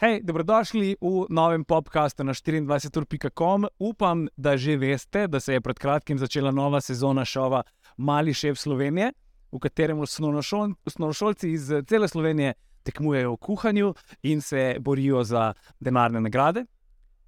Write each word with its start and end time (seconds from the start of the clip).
Hej, 0.00 0.22
dobrodošli 0.24 0.96
v 1.00 1.26
novem 1.28 1.64
podkastu 1.64 2.24
na 2.24 2.32
24.com. 2.32 3.66
Upam, 3.78 4.28
da 4.36 4.56
že 4.56 4.76
veste, 4.76 5.26
da 5.28 5.40
se 5.40 5.52
je 5.52 5.60
pred 5.60 5.78
kratkim 5.78 6.18
začela 6.18 6.50
nova 6.50 6.80
sezona 6.80 7.24
šova 7.24 7.62
Mali 7.96 8.34
šef 8.34 8.58
Slovenije, 8.58 9.12
v 9.52 9.58
katerem 9.58 10.00
osnovnošol, 10.00 10.72
osnovnošolci 10.86 11.50
iz 11.52 11.68
cele 11.86 12.08
Slovenije 12.08 12.54
tekmujejo 12.82 13.32
v 13.32 13.36
kuhanju 13.36 13.94
in 14.22 14.40
se 14.40 14.76
borijo 14.80 15.24
za 15.24 15.52
denarne 15.80 16.20
nagrade, 16.20 16.64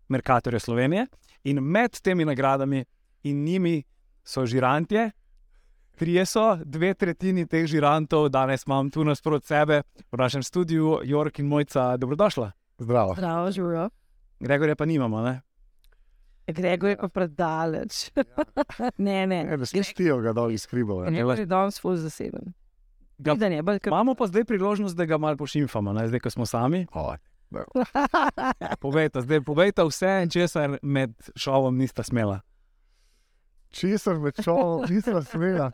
Merkatorje 0.09 0.61
Slovenije. 0.61 1.07
In 1.45 1.61
med 1.61 2.01
temi 2.01 2.25
nagradami 2.25 2.85
in 3.23 3.45
njimi 3.45 3.83
so 4.25 4.47
žirantje. 4.47 5.11
Trije 5.97 6.27
so, 6.27 6.57
dve 6.65 6.95
tretjini 6.95 7.47
teh 7.47 7.67
žirantov, 7.67 8.29
danes 8.29 8.65
imam 8.67 8.91
tu 8.91 9.05
nasprot 9.05 9.45
sebe 9.45 9.83
v 10.13 10.17
našem 10.19 10.43
studiu, 10.43 10.99
Jork 11.05 11.39
in 11.39 11.47
Mojca, 11.47 11.97
dobrodošla. 11.97 12.53
Zdravo. 12.79 13.15
Zdravo, 13.15 13.51
žuro. 13.53 13.89
Gregorja 14.41 14.75
pa 14.77 14.85
nimamo, 14.85 15.21
ne? 15.23 15.41
Gregor 16.47 16.91
je 16.91 16.97
pa 16.97 17.09
predaleč. 17.09 18.11
ne, 18.99 19.27
ne. 19.27 19.45
Ne, 19.45 19.57
ne 19.57 19.67
spustijo 19.67 20.19
ga 20.21 20.33
dol 20.33 20.51
iz 20.51 20.67
hribov. 20.67 21.05
ne. 21.07 21.19
Je 21.19 21.47
danes 21.47 21.79
full 21.81 21.97
zaseben. 21.97 22.53
Ga- 23.19 23.37
ne, 23.39 23.63
bolj 23.63 23.79
kot 23.79 23.93
Imamo 23.93 24.15
pa 24.19 24.27
zdaj 24.27 24.45
priložnost, 24.45 24.97
da 24.97 25.05
ga 25.05 25.19
malo 25.19 25.37
pošimfamo, 25.37 25.93
ne? 25.93 26.09
zdaj, 26.09 26.21
ko 26.21 26.31
smo 26.31 26.47
sami. 26.47 26.87
O, 26.93 27.15
Povejte, 28.83 29.21
zdaj 29.21 29.41
povejte 29.45 29.85
vse, 29.85 30.27
česar 30.33 30.79
med 30.83 31.13
šovom 31.37 31.77
nista 31.79 32.03
smela. 32.03 32.41
Česar 33.73 34.19
me 34.19 34.33
čovek, 34.33 34.91
nisem 34.91 35.23
smela. 35.25 35.71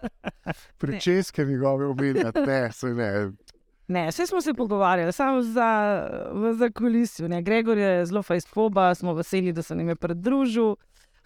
Pričeske 0.78 1.44
njegove 1.44 1.86
umirjati, 1.86 2.40
ne, 2.46 2.72
se 2.72 2.94
ne. 2.94 3.30
Ne, 3.88 4.08
vse 4.08 4.26
smo 4.26 4.40
se 4.40 4.54
pogovarjali, 4.54 5.12
samo 5.12 5.42
za, 5.42 5.70
za 6.58 6.70
kulisijo. 6.70 7.28
ne. 7.28 7.42
Gregor 7.42 7.78
je 7.78 8.06
zelo 8.06 8.22
fajsfoba, 8.22 8.94
smo 8.94 9.14
veseli, 9.14 9.52
da 9.52 9.62
se 9.62 9.74
nam 9.74 9.88
je 9.88 9.96
pridružil. 9.96 10.74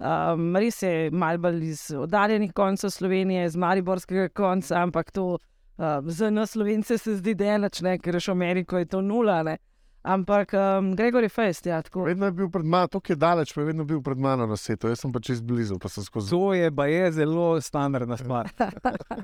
Um, 0.03 0.56
res 0.56 0.83
je 0.83 1.11
mal 1.11 1.39
bolj 1.39 1.64
iz 1.64 1.91
oddaljenih 1.95 2.53
koncev 2.53 2.91
Slovenije, 2.91 3.51
z 3.51 3.57
Mariborskega 3.57 4.29
konca, 4.29 4.81
ampak 4.83 5.11
to 5.11 5.39
um, 5.77 6.11
za 6.11 6.31
nas 6.31 6.51
Slovence 6.51 6.98
se 6.98 7.17
zdi 7.17 7.34
delač, 7.34 7.81
ne, 7.83 7.98
ker 7.98 8.14
je 8.14 8.25
v 8.27 8.33
Ameriko 8.33 8.79
je 8.79 8.86
to 8.86 9.01
nula. 9.01 9.42
Ne. 9.42 9.59
Ampak 10.03 10.50
um, 10.55 10.97
Gregor 10.98 11.22
je 11.22 11.28
fajst, 11.31 11.67
ja, 11.67 11.78
tako. 11.83 12.03
Vedno 12.08 12.27
je 12.27 12.33
bil 12.33 12.48
pred 12.50 12.67
mano, 12.67 12.89
tako 12.91 13.12
je 13.12 13.17
daleč, 13.17 13.53
pa 13.55 13.61
je 13.61 13.67
vedno 13.67 13.84
bil 13.84 14.00
pred 14.03 14.19
mano 14.19 14.47
na 14.50 14.56
svetu. 14.56 14.91
Jaz 14.91 15.05
sem 15.05 15.12
pa 15.14 15.22
čez 15.22 15.41
blizu, 15.41 15.78
pa 15.78 15.89
sem 15.89 16.03
skozi. 16.03 16.31
To 16.34 16.55
je 16.55 16.72
pa 16.75 16.86
je 16.91 17.12
zelo 17.12 17.61
standardna 17.61 18.19
stvar. 18.19 18.50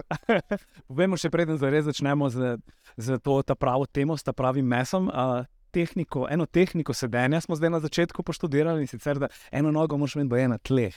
Povemo 0.89 1.19
še 1.19 1.31
preden 1.35 1.59
zares 1.59 1.89
začnemo 1.91 2.31
z, 2.31 2.59
z 2.95 3.19
to 3.19 3.43
ta 3.43 3.59
pravo 3.59 3.91
temo, 3.91 4.15
s 4.15 4.23
pravim 4.31 4.71
mesom. 4.71 5.11
Uh, 5.11 5.43
tehniko, 5.75 6.29
eno 6.31 6.47
tehniko 6.47 6.95
sedenja 6.95 7.41
smo 7.41 7.59
zdaj 7.59 7.71
na 7.71 7.81
začetku 7.81 8.23
poštudirali 8.23 8.81
in 8.81 8.87
sicer, 8.87 9.19
da 9.19 9.29
eno 9.51 9.75
nogo 9.75 9.99
moraš 9.99 10.17
imeti 10.17 10.47
na 10.49 10.59
tleh. 10.59 10.95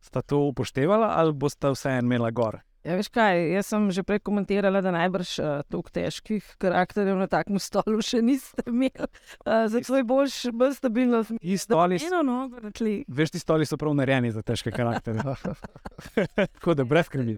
Sta 0.00 0.22
to 0.22 0.40
upoštevala 0.48 1.12
ali 1.20 1.36
boste 1.36 1.68
vseeno 1.68 2.08
imela 2.08 2.30
gor? 2.30 2.62
Ja, 2.80 2.94
veš 2.96 3.08
kaj, 3.08 3.36
jaz 3.52 3.66
sem 3.68 3.90
že 3.90 4.00
prej 4.00 4.20
komentirala, 4.20 4.80
da 4.80 4.88
najbrž 4.90 5.30
uh, 5.36 5.48
toliko 5.68 5.92
težkih 5.92 6.40
karakterjev 6.56 7.12
na 7.14 7.26
takem 7.26 7.58
stolu 7.58 8.00
še 8.00 8.22
niste 8.22 8.64
imeli. 8.64 9.04
Uh, 9.42 9.68
zato 9.68 9.94
je 9.94 10.04
boljš, 10.04 10.36
bolj 10.50 10.72
stabilno. 10.74 11.20
Ti 11.28 11.58
stoli, 11.58 11.98
s- 11.98 12.08
Eno 12.08 12.22
nogo 12.22 12.56
na 12.58 12.70
tli. 12.70 13.04
veš, 13.06 13.30
ti 13.30 13.38
stoli 13.38 13.66
so 13.66 13.76
prav 13.76 13.92
narejeni 13.94 14.32
za 14.32 14.40
težke 14.40 14.72
karakterje. 14.72 15.20
Tako 16.56 16.74
da 16.74 16.84
brez 16.84 17.06
skrbi. 17.06 17.36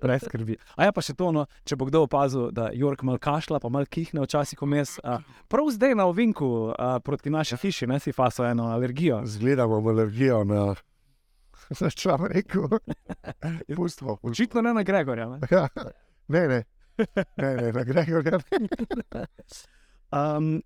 Brez 0.00 0.22
skrbi. 0.24 0.56
A 0.72 0.84
ja, 0.84 0.92
pa 0.92 1.02
še 1.02 1.12
to, 1.12 1.32
no, 1.32 1.44
če 1.64 1.74
bo 1.74 1.84
kdo 1.84 2.04
opazil, 2.04 2.48
da 2.48 2.70
Jork 2.72 3.02
mal 3.02 3.18
kašla, 3.18 3.58
pa 3.58 3.68
mal 3.68 3.84
kihne 3.84 4.22
včasih 4.22 4.56
vmes. 4.58 4.96
Prav 5.48 5.68
zdaj 5.68 5.94
na 5.94 6.06
ovinku 6.06 6.48
a, 6.70 6.96
proti 6.98 7.28
naši 7.28 7.58
hiši, 7.58 7.86
ne 7.86 7.98
si 7.98 8.14
faso 8.14 8.46
eno 8.46 8.70
alergijo. 8.70 9.20
Zgledamo 9.26 9.82
alergijo 9.84 10.44
na. 10.44 10.68
Če 11.98 12.10
vam 12.10 12.26
rekel, 12.32 12.68
pustimo. 13.76 14.18
Očitno 14.22 14.62
ne 14.64 14.74
na 14.74 14.82
Gregorja. 14.82 15.28
Ne? 15.28 15.40
Ja, 15.50 15.68
ne, 16.28 16.48
ne. 16.48 16.64
Ne, 17.36 17.50
ne, 17.56 17.72
na 17.72 17.84
Gregorja. 17.84 18.40
Um, 20.08 20.62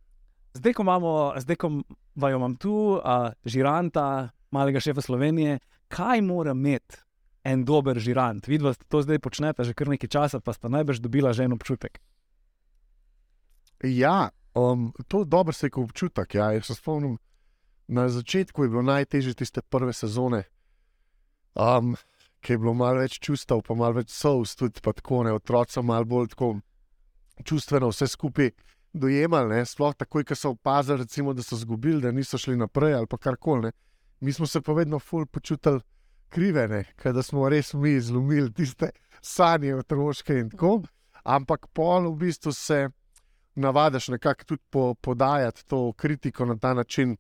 zdaj, 0.54 0.76
ko 0.78 0.84
imamo, 0.86 1.34
zdaj, 1.42 1.56
ko 1.58 1.68
vaju 2.14 2.36
imam 2.36 2.52
tu, 2.56 3.00
a, 3.02 3.32
žiranta, 3.44 4.30
malega 4.54 4.80
šefa 4.80 5.02
Slovenije, 5.02 5.58
kaj 5.90 6.22
mora 6.22 6.54
imeti 6.54 7.00
en 7.44 7.64
dober 7.64 7.98
žirant? 7.98 8.46
Vidva 8.46 8.70
to 8.88 9.02
zdaj 9.02 9.18
počnete 9.18 9.64
že 9.64 9.74
kar 9.74 9.90
nekaj 9.90 10.08
časa, 10.08 10.40
pa 10.40 10.54
sta 10.54 10.70
najbrž 10.70 11.02
dobila 11.02 11.32
že 11.32 11.44
en 11.44 11.56
občutek. 11.58 11.98
Ja, 13.82 14.30
um, 14.54 14.92
to 15.08 15.24
dobro 15.24 15.52
se 15.52 15.66
je 15.66 15.82
občutek. 15.82 16.34
Ja. 16.34 16.52
Jaz 16.52 16.66
se 16.66 16.74
spomnim, 16.74 17.18
na 17.88 18.08
začetku 18.08 18.62
je 18.62 18.68
bilo 18.68 18.82
najtežje 18.82 19.34
tiste 19.34 19.62
prve 19.62 19.92
sezone, 19.92 20.44
um, 21.54 21.94
ki 22.40 22.52
je 22.52 22.58
bilo 22.58 22.74
malo 22.74 23.02
več 23.02 23.18
čustev, 23.22 23.62
pa 23.66 23.74
malo 23.74 24.00
več 24.00 24.10
sous, 24.10 24.56
tudi 24.58 24.82
tako 24.82 25.22
ne, 25.26 25.32
otroci 25.32 25.78
so 25.78 25.82
malo 25.86 26.08
bolj 26.08 26.32
tako 26.34 26.54
čustveno 27.44 27.90
vse 27.92 28.08
skupaj 28.08 28.50
dojemali. 28.92 29.56
Ne. 29.56 29.66
Sploh 29.66 29.94
takoj, 29.96 30.24
ko 30.24 30.36
so 30.36 30.54
opazili, 30.56 31.02
recimo, 31.04 31.32
da 31.32 31.42
so 31.42 31.56
izgubili, 31.56 32.02
da 32.02 32.12
niso 32.12 32.38
šli 32.38 32.56
naprej 32.56 32.94
ali 32.94 33.06
pa 33.06 33.18
karkoli. 33.18 33.62
ne. 33.62 33.72
Mi 34.20 34.32
smo 34.32 34.46
se 34.46 34.60
pa 34.60 34.72
vedno 34.72 34.98
ful 34.98 35.26
počutili 35.26 35.80
krive, 36.28 36.84
ker 36.96 37.22
smo 37.22 37.48
res 37.48 37.74
mi 37.74 38.00
zlomili 38.00 38.52
tiste 38.52 38.90
sanje 39.20 39.74
otroške 39.74 40.38
in 40.38 40.50
tako. 40.50 40.82
Ampak 41.24 41.66
pol 41.74 42.10
v 42.12 42.16
bistvu 42.18 42.52
se 42.52 42.88
navadiš 43.54 44.08
nekako 44.08 44.44
tudi 44.44 44.62
po, 44.70 44.94
podajati 44.94 45.66
to 45.66 45.92
kritiko 45.92 46.44
na 46.44 46.56
ta 46.58 46.74
način, 46.74 47.16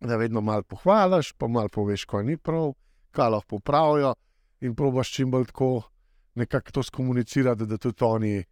da 0.00 0.16
vedno 0.16 0.40
malo 0.40 0.62
pohvališ, 0.62 1.32
pa 1.32 1.48
malo 1.48 1.68
poveš, 1.68 2.04
kaj 2.04 2.24
ni 2.24 2.36
prav, 2.36 2.72
kaj 3.10 3.30
lahko 3.36 3.56
popravijo, 3.56 4.14
in 4.60 4.74
probaš 4.76 5.12
čim 5.12 5.30
bolj 5.30 5.46
tako 5.50 5.82
nekako 6.34 6.72
to 6.72 6.82
skomunicirati, 6.82 7.66
da 7.66 7.78
tudi 7.78 8.04
oni 8.04 8.44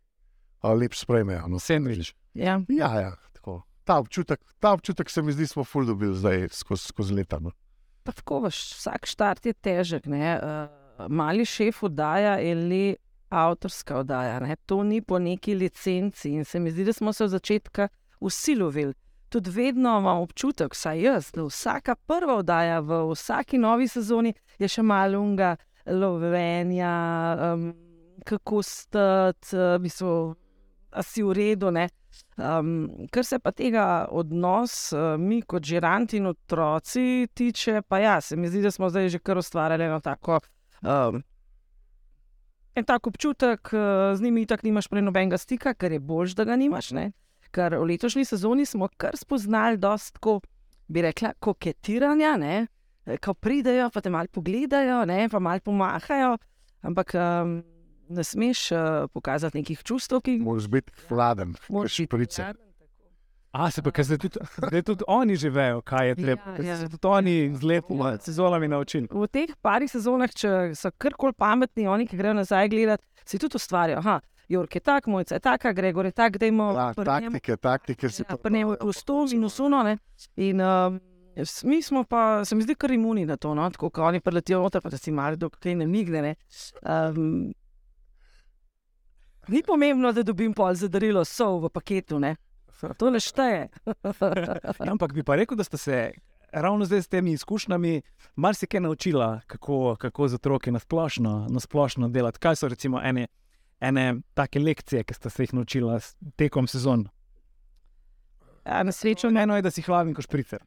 a, 0.61 0.73
lep 0.73 0.95
sprejmejo. 0.95 1.49
No. 1.49 1.59
Sandvič. 1.59 2.15
Ja. 2.35 2.61
Ja, 2.69 3.01
ja, 3.01 3.13
tako. 3.33 3.63
Ta 3.85 3.99
občutek, 3.99 4.41
ta 4.59 4.73
občutek 4.73 5.11
se 5.11 5.23
mi 5.23 5.33
zdi, 5.33 5.47
smo 5.47 5.65
ful 5.65 5.87
dobili 5.87 6.17
zdaj 6.17 6.49
skozi, 6.53 6.89
skozi 6.89 7.15
leta. 7.15 7.39
No. 7.41 7.53
Pa 8.03 8.13
tako, 8.13 8.41
veš, 8.47 8.59
vsak 8.79 9.07
štart 9.07 9.47
je 9.47 9.53
težek. 9.53 10.07
ne. 10.07 10.41
Uh, 10.43 11.07
mali 11.09 11.45
šef 11.45 11.83
oddaja 11.83 12.37
le 12.55 12.97
avtorska 13.29 13.99
oddaja. 13.99 14.41
Ne? 14.41 14.57
To 14.67 14.83
ni 14.83 15.01
po 15.03 15.19
neki 15.19 15.55
licenci. 15.55 16.31
In 16.31 16.45
se 16.45 16.61
mi 16.61 16.71
zdi, 16.71 16.85
da 16.85 16.93
smo 16.93 17.13
se 17.13 17.25
od 17.25 17.31
začetka 17.31 17.89
vsi 18.21 18.57
lovili. 18.57 18.95
Tudi 19.28 19.50
vedno 19.50 19.99
imam 19.99 20.22
občutek, 20.25 20.72
vsaj 20.72 21.03
jaz, 21.03 21.31
da 21.37 21.44
vsaka 21.44 21.94
prva 21.94 22.39
oddaja 22.41 22.81
v 22.81 23.03
vsaki 23.12 23.59
novi 23.59 23.89
sezoni 23.89 24.33
je 24.59 24.69
še 24.69 24.83
malo 24.83 25.21
unga 25.21 25.56
lovenja, 25.87 26.93
um, 27.53 27.71
kako 28.25 28.62
stati, 28.62 29.56
v 29.56 29.78
bistvu, 29.84 30.15
a 30.91 31.03
si 31.05 31.22
v 31.22 31.37
redu. 31.37 31.71
Ne? 31.71 31.88
Um, 32.38 32.88
kar 33.12 33.25
se 33.25 33.38
pa 33.38 33.53
tega 33.53 34.09
odnosa, 34.11 34.97
uh, 34.97 35.21
mi 35.21 35.43
kot 35.43 35.65
žiranti 35.65 36.19
in 36.19 36.33
otroci 36.33 37.28
tiče, 37.34 37.83
pa 37.88 38.00
ja, 38.00 38.21
se 38.21 38.37
mi 38.37 38.49
zdi, 38.49 38.62
da 38.65 38.71
smo 38.71 38.88
zdaj 38.88 39.09
že 39.09 39.19
kar 39.19 39.38
ustvarjali 39.38 39.84
eno 39.84 40.00
tako. 40.00 40.41
Um, 40.83 41.22
En 42.78 42.84
tak 42.84 43.06
občutek, 43.06 43.72
uh, 43.72 44.15
z 44.15 44.22
njimi 44.22 44.47
tako 44.47 44.67
nimaš 44.69 44.87
prej 44.88 45.03
nobenega 45.03 45.38
stika, 45.38 45.75
ker 45.75 45.93
je 45.93 45.99
boljš, 45.99 46.37
da 46.38 46.44
ga 46.44 46.56
nimaš. 46.56 46.93
Ne? 46.94 47.11
Ker 47.51 47.79
v 47.79 47.87
letošnji 47.89 48.25
sezoni 48.29 48.67
smo 48.67 48.89
kar 48.97 49.17
spoznali 49.17 49.79
dosta, 49.81 50.39
bi 50.89 51.03
rekla, 51.03 51.33
koketiranja, 51.41 52.37
ne? 52.37 52.67
Ko 53.25 53.33
pridejo, 53.35 53.89
pa 53.91 54.01
te 54.05 54.11
malo 54.13 54.29
pogledajo, 54.33 55.05
ne? 55.09 55.29
pa 55.33 55.39
malo 55.41 55.61
pomahajo, 55.65 56.37
ampak 56.85 57.15
um, 57.17 57.63
ne 58.09 58.25
smeš 58.25 58.73
uh, 58.73 58.79
pokazati 59.12 59.59
nekih 59.59 59.83
čustev, 59.83 60.21
ki 60.21 60.37
jih 60.37 60.43
Moraš 60.45 60.69
biti 60.69 60.93
hladen, 61.09 61.55
moraš 61.69 62.03
šprice. 62.05 62.53
A 63.53 63.71
se 63.73 63.83
pa, 63.83 63.91
ker 63.91 64.05
zdaj 64.05 64.19
tudi, 64.21 64.41
zdaj 64.61 64.83
tudi 64.85 65.05
oni 65.09 65.37
že 65.41 65.49
vejo, 65.51 65.81
kaj 65.81 66.09
je 66.09 66.17
treba. 66.21 66.43
Ja, 66.53 66.56
ker 66.56 66.65
ja. 66.67 66.77
se 66.77 66.89
tudi 66.93 67.09
oni 67.09 67.37
z 67.56 67.65
lepimi 67.65 68.11
sezonami 68.21 68.69
naučili. 68.69 69.09
v 69.11 69.29
teh 69.33 69.55
parih 69.62 69.89
sezonah, 69.91 70.29
če 70.29 70.75
so 70.77 70.93
karkoli 70.99 71.33
pametni, 71.33 71.89
oni, 71.89 72.06
ki 72.06 72.17
grejo 72.17 72.35
nazaj 72.37 72.69
gledati, 72.69 73.05
si 73.25 73.41
tudi 73.41 73.56
ustvarjajo. 73.56 73.99
Aha, 74.05 74.21
Jork 74.49 74.75
je 74.75 74.81
tak, 74.81 75.06
mojca 75.06 75.35
je 75.35 75.41
taka, 75.41 75.73
Gregor 75.73 76.05
je 76.05 76.12
tak, 76.12 76.39
da 76.39 76.47
imamo 76.47 76.73
Ja, 76.73 76.95
taktike, 76.95 77.56
taktike 77.56 78.09
si 78.09 78.23
Ja, 78.23 78.37
pa 78.37 78.49
ne 78.49 78.65
v 78.65 78.93
stos 78.93 79.33
in 79.33 79.45
usuno. 79.45 79.83
Ne? 79.83 79.99
In 80.37 80.61
s- 81.37 81.65
mi 81.65 81.83
smo 81.83 82.05
pa, 82.05 82.45
se 82.45 82.55
mi 82.55 82.62
zdi, 82.62 82.75
kar 82.75 82.91
imuni 82.91 83.27
na 83.27 83.37
to, 83.37 83.55
no? 83.55 83.71
tako 83.71 83.91
kot 83.91 84.05
oni 84.05 84.21
preletijo 84.21 84.62
noter, 84.62 84.81
pa 84.81 84.89
da 84.89 84.97
si 84.97 85.12
malo 85.12 85.37
dok 85.37 85.59
kaj 85.59 85.75
ne 85.75 85.87
migne. 85.87 86.23
Ne? 86.23 86.35
Um, 86.83 87.53
ni 89.49 89.62
pomembno, 89.62 90.12
da 90.12 90.23
dobim 90.23 90.55
pol 90.55 90.75
za 90.75 90.89
darilo 90.89 91.25
sol 91.25 91.61
v 91.61 91.69
paketu, 91.69 92.19
ne? 92.19 92.37
to 92.97 93.11
ne 93.11 93.21
šteje. 93.21 93.69
Ja, 94.79 94.93
ampak 94.93 95.12
bi 95.12 95.23
pa 95.23 95.35
rekel, 95.35 95.56
da 95.56 95.65
ste 95.65 95.77
se 95.77 96.12
ravno 96.53 96.85
zdaj 96.85 97.03
s 97.03 97.09
temi 97.09 97.33
izkušnjami 97.33 98.03
marsikaj 98.37 98.81
naučila, 98.81 99.41
kako, 99.47 99.97
kako 99.97 100.29
z 100.29 100.35
otroki 100.35 100.71
na 100.71 100.79
splošno, 100.79 101.47
na 101.51 101.61
splošno 101.61 102.09
delati. 102.09 102.39
Kaj 102.39 102.56
so 102.56 102.69
recimo 102.69 103.01
ene, 103.03 103.27
ene 103.81 104.05
take 104.35 104.59
lekcije, 104.61 105.05
ki 105.05 105.15
ste 105.15 105.31
se 105.31 105.43
jih 105.43 105.55
naučila 105.55 106.01
s- 106.01 106.17
tekom 106.37 106.67
sezon? 106.67 107.07
Ja, 108.67 108.83
na 108.83 108.93
srečo 108.93 109.29
Eno 109.29 109.57
je, 109.57 109.63
da 109.63 109.71
si 109.71 109.83
hlaven 109.83 110.15
kot 110.15 110.25
špricer. 110.25 110.61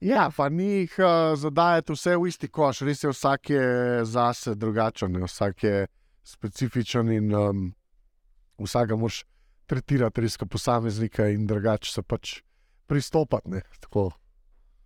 Ja, 0.00 0.30
pa 0.36 0.48
ni 0.48 0.64
jih 0.64 0.94
uh, 0.98 1.34
zadajati 1.36 1.92
vse 1.92 2.14
v 2.16 2.28
isti 2.28 2.48
koš, 2.48 2.80
res 2.80 3.02
je 3.04 3.10
vsak 3.10 3.50
je 3.50 3.64
zase 4.04 4.54
drugačen, 4.54 5.12
ne, 5.12 5.26
vsak 5.26 5.64
je 5.64 5.86
specifičen 6.24 7.10
in 7.12 7.34
um, 7.34 7.66
vsakega 8.58 8.96
moš 8.96 9.24
tretirati 9.66 10.20
res 10.20 10.36
kot 10.36 10.48
posameznika 10.50 11.28
in 11.28 11.44
drugače 11.46 11.92
se 11.92 12.02
pač 12.02 12.38
pristopati. 12.86 13.50
Ne, 13.50 13.62
tako. 13.80 14.10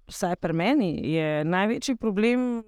vsaj 0.09 0.37
pri 0.37 0.53
meni 0.53 0.91
je 1.15 1.45
največji 1.45 1.95
problem 1.97 2.65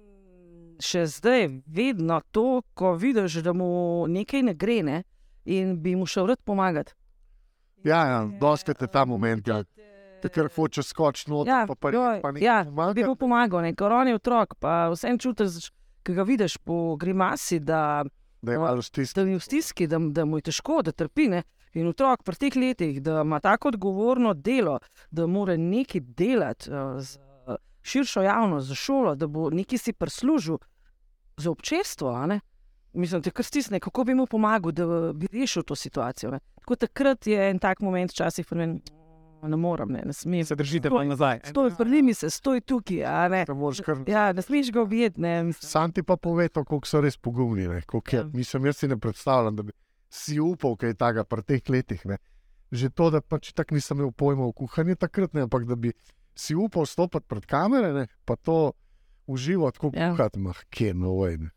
še 0.79 1.05
zdaj, 1.07 1.47
vedno 1.67 2.21
to, 2.31 2.61
ko 2.73 2.93
vidiš, 2.93 3.41
da 3.45 3.53
mu 3.53 4.05
nekaj 4.07 4.43
ne 4.43 4.53
gre 4.53 4.83
ne, 4.83 5.03
in 5.45 5.77
bi 5.81 5.95
mu 5.95 6.05
šel 6.05 6.27
rad 6.27 6.41
pomagati. 6.45 6.93
Ja, 7.83 8.05
ja, 8.07 8.19
doskrat 8.39 8.81
je 8.81 8.87
ta 8.87 9.05
moment, 9.05 9.47
ja. 9.47 9.63
Ker 10.33 10.49
hoče 10.55 10.83
skočiti 10.83 11.31
noter, 11.31 11.53
Ja, 11.53 11.65
pa 11.69 11.75
pa 11.75 11.91
joj, 11.93 12.21
pa 12.21 12.31
ja, 12.41 12.63
bi 12.93 13.03
mu 13.05 13.15
pomagal, 13.15 13.61
ne, 13.61 13.75
ker 13.77 13.93
on 13.93 14.09
je 14.09 14.17
otrok, 14.17 14.57
pa 14.59 14.89
vsem 14.91 15.19
čutiš, 15.21 15.69
ki 16.03 16.15
ga 16.17 16.25
vidiš 16.25 16.57
po 16.57 16.95
grimasi, 16.99 17.59
da, 17.59 18.03
Da 18.41 18.53
je 18.53 18.81
stisk. 18.81 19.15
da 19.15 19.21
je 19.21 19.37
v 19.37 19.39
stiski, 19.39 19.87
da, 19.87 19.99
da 19.99 20.25
mu 20.25 20.37
je 20.37 20.49
težko, 20.49 20.81
da 20.81 20.91
trpi. 20.91 21.27
Ne. 21.29 21.43
In 21.73 21.87
otrok 21.87 22.23
pri 22.23 22.35
teh 22.35 22.55
letih, 22.55 23.01
da 23.01 23.21
ima 23.21 23.39
tako 23.39 23.67
odgovorno 23.67 24.33
delo, 24.33 24.79
da 25.11 25.27
mora 25.27 25.57
nekaj 25.57 26.01
delati 26.01 26.71
uh, 26.71 26.97
za 27.01 27.19
širšo 27.87 28.21
javnost, 28.21 28.67
za 28.67 28.75
šolo, 28.75 29.15
da 29.15 29.27
bo 29.27 29.49
nekaj 29.51 29.77
si 29.79 29.93
prislužil 29.93 30.57
za 31.37 31.51
občestvo. 31.51 32.09
a 32.11 32.25
ne. 32.25 32.39
Mislim, 32.93 33.21
da 33.21 33.23
te 33.23 33.31
kar 33.31 33.45
stisne, 33.45 33.79
kako 33.79 34.03
bi 34.03 34.13
mu 34.13 34.25
pomagal, 34.25 34.71
da 34.71 34.85
bi 35.13 35.27
rešil 35.31 35.63
to 35.63 35.75
situacijo. 35.75 36.31
Ne. 36.31 36.39
Tako 36.57 36.75
takrat 36.77 37.27
je 37.27 37.49
en 37.49 37.59
tak 37.59 37.79
moment, 37.79 38.11
včasih 38.11 38.45
pri 38.45 38.57
meni, 38.57 38.81
"Mm, 39.43 39.49
ne 39.49 39.57
morem, 39.57 39.89
ne, 39.89 40.01
ne 40.05 40.13
smem. 40.13 40.45
Se 40.45 40.55
držite 40.55 40.89
pa 40.89 41.03
nazaj. 41.03 41.39
Stoj, 41.43 41.71
primi 41.77 42.13
se, 42.13 42.29
stoj 42.29 42.61
tukaj. 42.61 43.03
a 43.05 43.27
ne. 43.27 43.45
Kar 43.45 43.97
Ja, 44.07 44.33
ne 44.33 44.41
smeš 44.41 44.71
ga 44.71 44.81
objeti. 44.81 45.21
ne. 45.21 45.53
Sam 45.53 45.91
ti 45.91 46.03
pa 46.03 46.17
pove, 46.17 46.49
to, 46.49 46.63
koliko 46.63 46.87
so 46.87 47.01
res 47.01 47.17
pogumni. 47.17 47.67
ne, 47.67 47.75
je. 47.75 47.83
Ja. 48.11 48.23
Mislim, 48.23 48.65
jaz 48.65 48.77
si 48.77 48.87
ne 48.87 48.97
predstavljam, 48.97 49.55
da 49.55 49.63
bi 49.63 49.71
si 50.09 50.39
upal 50.39 50.75
kaj 50.75 50.93
takega 50.93 51.23
pri 51.23 51.41
teh 51.43 51.69
letih. 51.69 52.05
Ne. 52.05 52.17
Že 52.71 52.89
to, 52.89 53.09
da 53.09 53.21
pač 53.21 53.53
tako 53.53 53.75
nisem 53.75 53.97
imel 53.97 54.11
pojma 54.11 54.43
o 54.43 54.51
kuhanju 54.51 54.95
takrat, 54.95 55.33
ne, 55.33 55.41
ampak 55.41 55.65
da 55.65 55.75
bi 55.75 55.93
si 56.37 56.55
upal 56.55 56.85
stopiti 56.85 57.25
pred 57.25 57.45
kamere, 57.45 57.93
ne, 57.93 58.07
pa 58.23 58.35
to 58.37 58.71
uživati, 59.27 59.79
kot 59.79 59.95
Ja. 59.95 60.11
kuhati, 60.11 60.39
mah, 60.39 60.59
kje 60.69 60.93
no 60.93 61.11
vojne. 61.11 61.49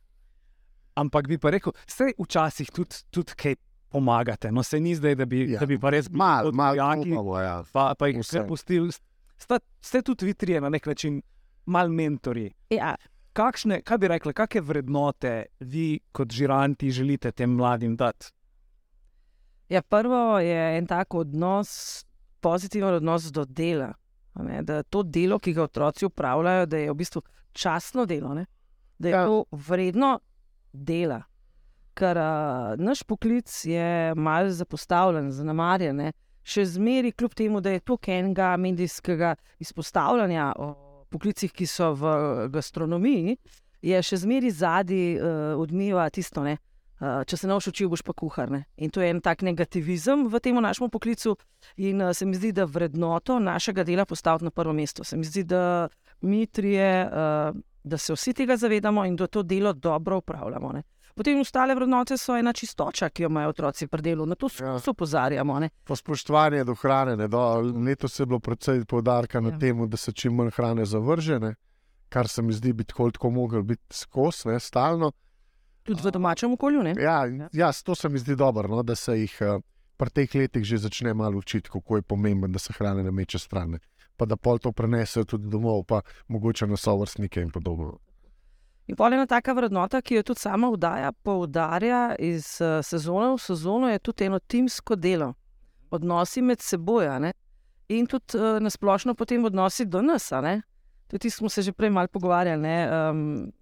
Ampak 0.96 1.28
bi 1.28 1.38
pa 1.38 1.50
rekel, 1.50 1.72
vse 1.86 2.12
včasih 2.16 2.70
tudi, 2.70 2.96
tudi 3.10 3.32
kaj 3.34 3.54
pomagate. 3.88 4.50
No, 4.50 4.62
se 4.62 4.78
ni 4.78 4.94
zdaj, 4.94 5.14
da 5.14 5.24
bi, 5.24 5.44
Ja. 5.46 5.60
da 5.60 5.66
bi 5.66 5.78
pa 5.78 5.90
res 5.90 6.08
Mal, 6.10 6.50
mal, 6.52 6.72
odjaki, 6.72 7.12
upamo, 7.12 7.38
ja. 7.38 7.62
pa, 7.72 7.94
pa 7.94 8.06
jih 8.06 8.18
Vse. 8.18 8.42
pustili. 8.44 8.90
Sta- 9.38 9.60
Ste 9.80 10.02
tudi 10.02 10.26
vi 10.26 10.34
trije 10.34 10.60
na 10.60 10.68
nek 10.68 10.86
način 10.86 11.22
mal 11.66 11.88
mentori. 11.88 12.50
Ja, 12.70 12.96
Kakšne, 13.32 13.82
kaj 13.82 13.98
bi 13.98 14.08
rekli, 14.08 14.32
kakšne 14.32 14.60
vrednote 14.60 15.32
vi 15.60 16.00
kot 16.12 16.28
žiranti 16.28 16.90
želite 16.90 17.30
tem 17.32 17.50
mladim 17.50 17.96
dati? 17.96 18.26
Ja, 19.68 19.82
prvo 19.82 20.38
je 20.38 20.78
en 20.78 20.86
tak 20.86 21.14
odnos, 21.14 22.04
pozitiven 22.40 22.94
odnos 22.94 23.24
do 23.24 23.44
dela. 23.44 23.92
Ne, 24.34 24.62
da 24.62 24.82
to 24.82 25.02
delo, 25.02 25.38
ki 25.38 25.52
ga 25.52 25.62
otroci 25.62 26.06
upravljajo, 26.06 26.66
da 26.66 26.78
je 26.78 26.90
v 26.90 26.94
bistvu 26.94 27.22
časno 27.52 28.06
delo, 28.06 28.34
ne? 28.34 28.46
da 28.98 29.08
je 29.08 29.12
Ja. 29.14 29.24
to 29.26 29.44
vredno 29.50 30.20
dela. 30.72 31.22
Ker 31.94 32.16
uh, 32.16 32.76
naš 32.78 33.02
poklic 33.02 33.64
je 33.64 34.14
malce 34.14 34.54
zapostavljen, 34.54 35.32
zanemarjen. 35.32 35.96
Ne? 35.96 36.12
Še 36.42 36.64
zmeraj, 36.64 37.12
kljub 37.12 37.34
temu, 37.34 37.60
da 37.60 37.70
je 37.70 37.80
to 37.80 37.98
enega 38.06 38.56
medijskega 38.56 39.34
izpostavljanja 39.58 40.52
o 40.56 41.04
poklicih, 41.10 41.52
ki 41.52 41.66
so 41.66 41.92
v 41.94 42.48
gastronomiji, 42.48 43.36
je 43.82 44.02
še 44.02 44.16
zmeraj 44.16 44.50
zadnji 44.50 45.18
uh, 45.18 45.58
odmeva 45.60 46.08
tisto, 46.10 46.44
ne, 46.44 46.56
Uh, 47.00 47.24
če 47.24 47.36
se 47.36 47.48
ne 47.48 47.54
boš 47.56 47.66
učil, 47.72 47.88
boš 47.88 48.02
pa 48.04 48.12
kuhar. 48.12 48.50
Ne? 48.52 48.64
In 48.76 48.90
to 48.92 49.00
je 49.00 49.08
en 49.10 49.20
tak 49.24 49.40
negativizem 49.42 50.26
v 50.28 50.40
tem 50.40 50.54
našem 50.60 50.90
poklicu. 50.92 51.32
In 51.76 52.02
uh, 52.02 52.12
se 52.12 52.26
mi 52.26 52.36
zdi, 52.36 52.52
da 52.52 52.64
vrednoto 52.68 53.38
našega 53.40 53.84
dela 53.84 54.04
postaviti 54.04 54.44
na 54.44 54.50
prvo 54.50 54.72
mesto. 54.72 55.04
Se 55.04 55.16
mi 55.16 55.24
zdi, 55.24 55.44
da 55.44 55.88
mi 56.20 56.46
trije, 56.46 57.08
uh, 57.08 57.56
da 57.84 57.96
se 57.98 58.12
vsi 58.12 58.34
tega 58.36 58.56
zavedamo 58.56 59.04
in 59.08 59.16
da 59.16 59.26
to 59.26 59.42
delo 59.42 59.72
dobro 59.72 60.18
upravljamo. 60.18 60.72
Ne? 60.72 60.82
Potem 61.14 61.40
ostale 61.40 61.74
vrednote 61.74 62.16
so 62.16 62.36
ena 62.36 62.52
čistoča, 62.52 63.08
ki 63.08 63.22
jo 63.22 63.28
imajo 63.28 63.48
otroci 63.48 63.86
pri 63.86 64.02
delu. 64.02 64.26
Na 64.26 64.34
to 64.34 64.48
Ja. 64.60 64.78
se 64.78 64.90
opozarjamo. 64.90 65.56
Spoštovanje 65.96 66.64
do 66.64 66.74
hrane. 66.74 67.16
Ne, 67.16 67.28
do, 67.28 67.40
letos 67.86 68.20
je 68.20 68.26
bilo 68.26 68.38
predvsej 68.40 68.84
poudarka 68.84 69.40
na 69.40 69.50
Ja. 69.50 69.58
tem, 69.58 69.88
da 69.88 69.96
se 69.96 70.12
čim 70.12 70.34
manj 70.34 70.50
hrane 70.50 70.84
zavržene, 70.84 71.54
kar 72.08 72.28
se 72.28 72.42
mi 72.42 72.52
zdi 72.52 72.72
biti 72.72 72.88
tako, 72.88 73.10
tako 73.10 73.30
mogel 73.30 73.62
biti 73.62 73.82
skos, 73.90 74.44
ne, 74.44 74.60
stalno. 74.60 75.12
Tudi 75.84 76.02
v 76.04 76.10
domačem 76.10 76.52
okolju. 76.52 76.82
Ne? 76.82 76.94
Ja, 76.98 77.24
Ja. 77.26 77.48
ja, 77.52 77.72
to 77.84 77.94
se 77.94 78.08
mi 78.08 78.18
zdi 78.18 78.36
dobro, 78.36 78.68
no, 78.68 78.82
da 78.82 78.94
se 78.94 79.20
jih 79.20 79.38
uh, 79.40 79.62
pri 79.96 80.10
teh 80.10 80.34
letih 80.34 80.64
že 80.64 80.78
začne 80.78 81.14
malo 81.14 81.38
učiti, 81.38 81.70
kako 81.70 81.96
je 81.96 82.02
pomembno, 82.02 82.48
da 82.48 82.58
se 82.58 82.72
hrane 82.72 83.02
ne 83.02 83.10
meče 83.10 83.38
stran. 83.38 83.70
ne. 83.70 83.78
Pa 84.16 84.26
da 84.26 84.36
pol 84.36 84.58
to 84.58 84.72
prenesejo 84.72 85.24
tudi 85.24 85.48
domov, 85.48 85.84
pa 85.84 86.00
mogoče 86.28 86.66
na 86.66 86.76
sovrstnike 86.76 87.40
in 87.40 87.50
podobno. 87.50 87.98
In 88.86 88.96
pol 88.96 89.14
ena 89.14 89.26
taka 89.26 89.52
vrednota, 89.52 90.02
ki 90.02 90.14
jo 90.14 90.22
tudi 90.22 90.40
sama 90.40 90.68
vdaja, 90.70 91.12
poudarja 91.12 92.16
iz 92.18 92.60
uh, 92.60 92.84
sezone 92.84 93.34
v 93.34 93.38
sezono, 93.38 93.88
je 93.88 93.98
tudi 93.98 94.24
eno 94.24 94.38
timsko 94.38 94.96
delo, 94.96 95.34
odnosi 95.90 96.42
med 96.42 96.60
seboj. 96.60 97.06
In 97.88 98.06
tudi 98.06 98.36
uh, 98.36 98.58
nasplošno 98.60 99.14
potem 99.14 99.44
odnosi 99.44 99.84
do 99.86 100.02
nas. 100.02 100.32
Tudi 101.08 101.30
smo 101.30 101.48
se 101.48 101.62
že 101.62 101.72
prej 101.72 101.90
malo 101.90 102.08
pogovarjali. 102.08 102.62
ne, 102.62 103.10
Um, 103.10 103.52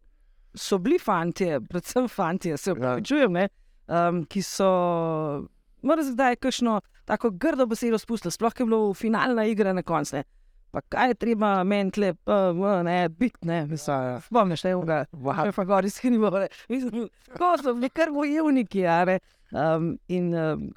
so 0.58 0.78
bili 0.78 0.98
fanti, 0.98 1.50
predvsem 1.70 2.08
fanti, 2.08 2.56
se 2.56 2.72
upravičujem, 2.72 3.32
ne, 3.32 3.48
um, 3.88 4.24
ki 4.28 4.42
so 4.42 4.68
mrzkdaj 5.82 6.36
kakšno 6.42 6.80
tako 7.08 7.30
grdo 7.30 7.66
besedo 7.66 7.98
spustili, 7.98 8.32
sploh 8.32 8.52
je 8.58 8.66
bilo 8.66 8.94
finalna 8.94 9.46
igra 9.46 9.72
na 9.72 9.82
koncu. 9.82 10.16
ne. 10.16 10.24
Pa 10.70 10.80
kaj 10.80 11.08
je 11.08 11.14
treba 11.14 11.64
meni 11.64 11.90
tle, 11.90 12.12
pa, 12.24 12.50
m, 12.52 12.84
ne, 12.84 13.08
biti, 13.08 13.46
ne, 13.48 13.62
mislim. 13.66 14.20
Spomniš, 14.26 14.62
da 14.62 14.68
je 14.68 14.76
uga, 14.76 15.04
vahe 15.12 15.52
pa 15.52 15.64
gori 15.64 15.90
skrivo. 15.90 16.30
Ko 17.38 17.54
so 17.62 17.74
bili 17.74 17.88
kar 17.88 18.12
bojevniki, 18.12 18.84
a 18.86 19.04
ne. 19.08 19.18
Um, 19.52 19.94
in 20.08 20.34
um, 20.36 20.68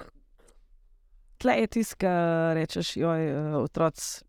tle 1.38 1.58
je 1.60 1.66
tiska, 1.66 2.12
rečeš, 2.56 2.96
joj, 2.96 3.28
uh, 3.34 3.56
otroci. 3.60 4.24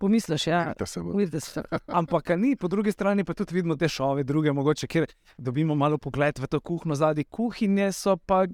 Pomisliš, 0.00 0.46
ja, 0.46 0.72
Da 0.74 0.86
se 0.86 1.00
bo- 1.00 1.12
vidite 1.12 1.40
se. 1.40 1.60
Ampak 1.88 2.28
ni, 2.30 2.56
po 2.56 2.68
drugi 2.68 2.92
strani 2.92 3.20
pa 3.20 3.34
tudi 3.34 3.54
vidimo 3.54 3.76
te 3.76 3.88
šove, 3.88 4.24
druge 4.24 4.52
mogoče, 4.52 4.86
kjer 4.86 5.06
dobimo 5.38 5.74
malo 5.74 5.98
pogled 5.98 6.38
v 6.38 6.46
to 6.46 6.60
kuhno 6.60 6.94
zadnji. 6.94 7.24
Kuhinje 7.26 7.92
so 7.92 8.16
pa 8.16 8.46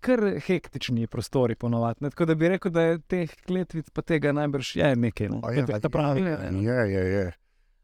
kar 0.00 0.20
hektični 0.40 1.06
prostori 1.06 1.54
ponovadi. 1.54 1.98
ne. 2.00 2.10
Tako 2.10 2.24
da 2.24 2.34
bi 2.34 2.48
rekel, 2.48 2.70
da 2.70 2.82
je 2.82 2.98
teh 3.00 3.34
kletvic 3.42 3.90
pa 3.90 4.02
tega 4.02 4.32
najbrž 4.32 4.76
je 4.76 4.96
nekaj. 4.96 5.28
No. 5.28 5.40
A 5.42 5.52
je, 5.52 5.66
Ta 5.80 5.88
pravi. 5.88 6.20
Je, 6.22 6.80
je, 6.86 7.04
je. 7.10 7.32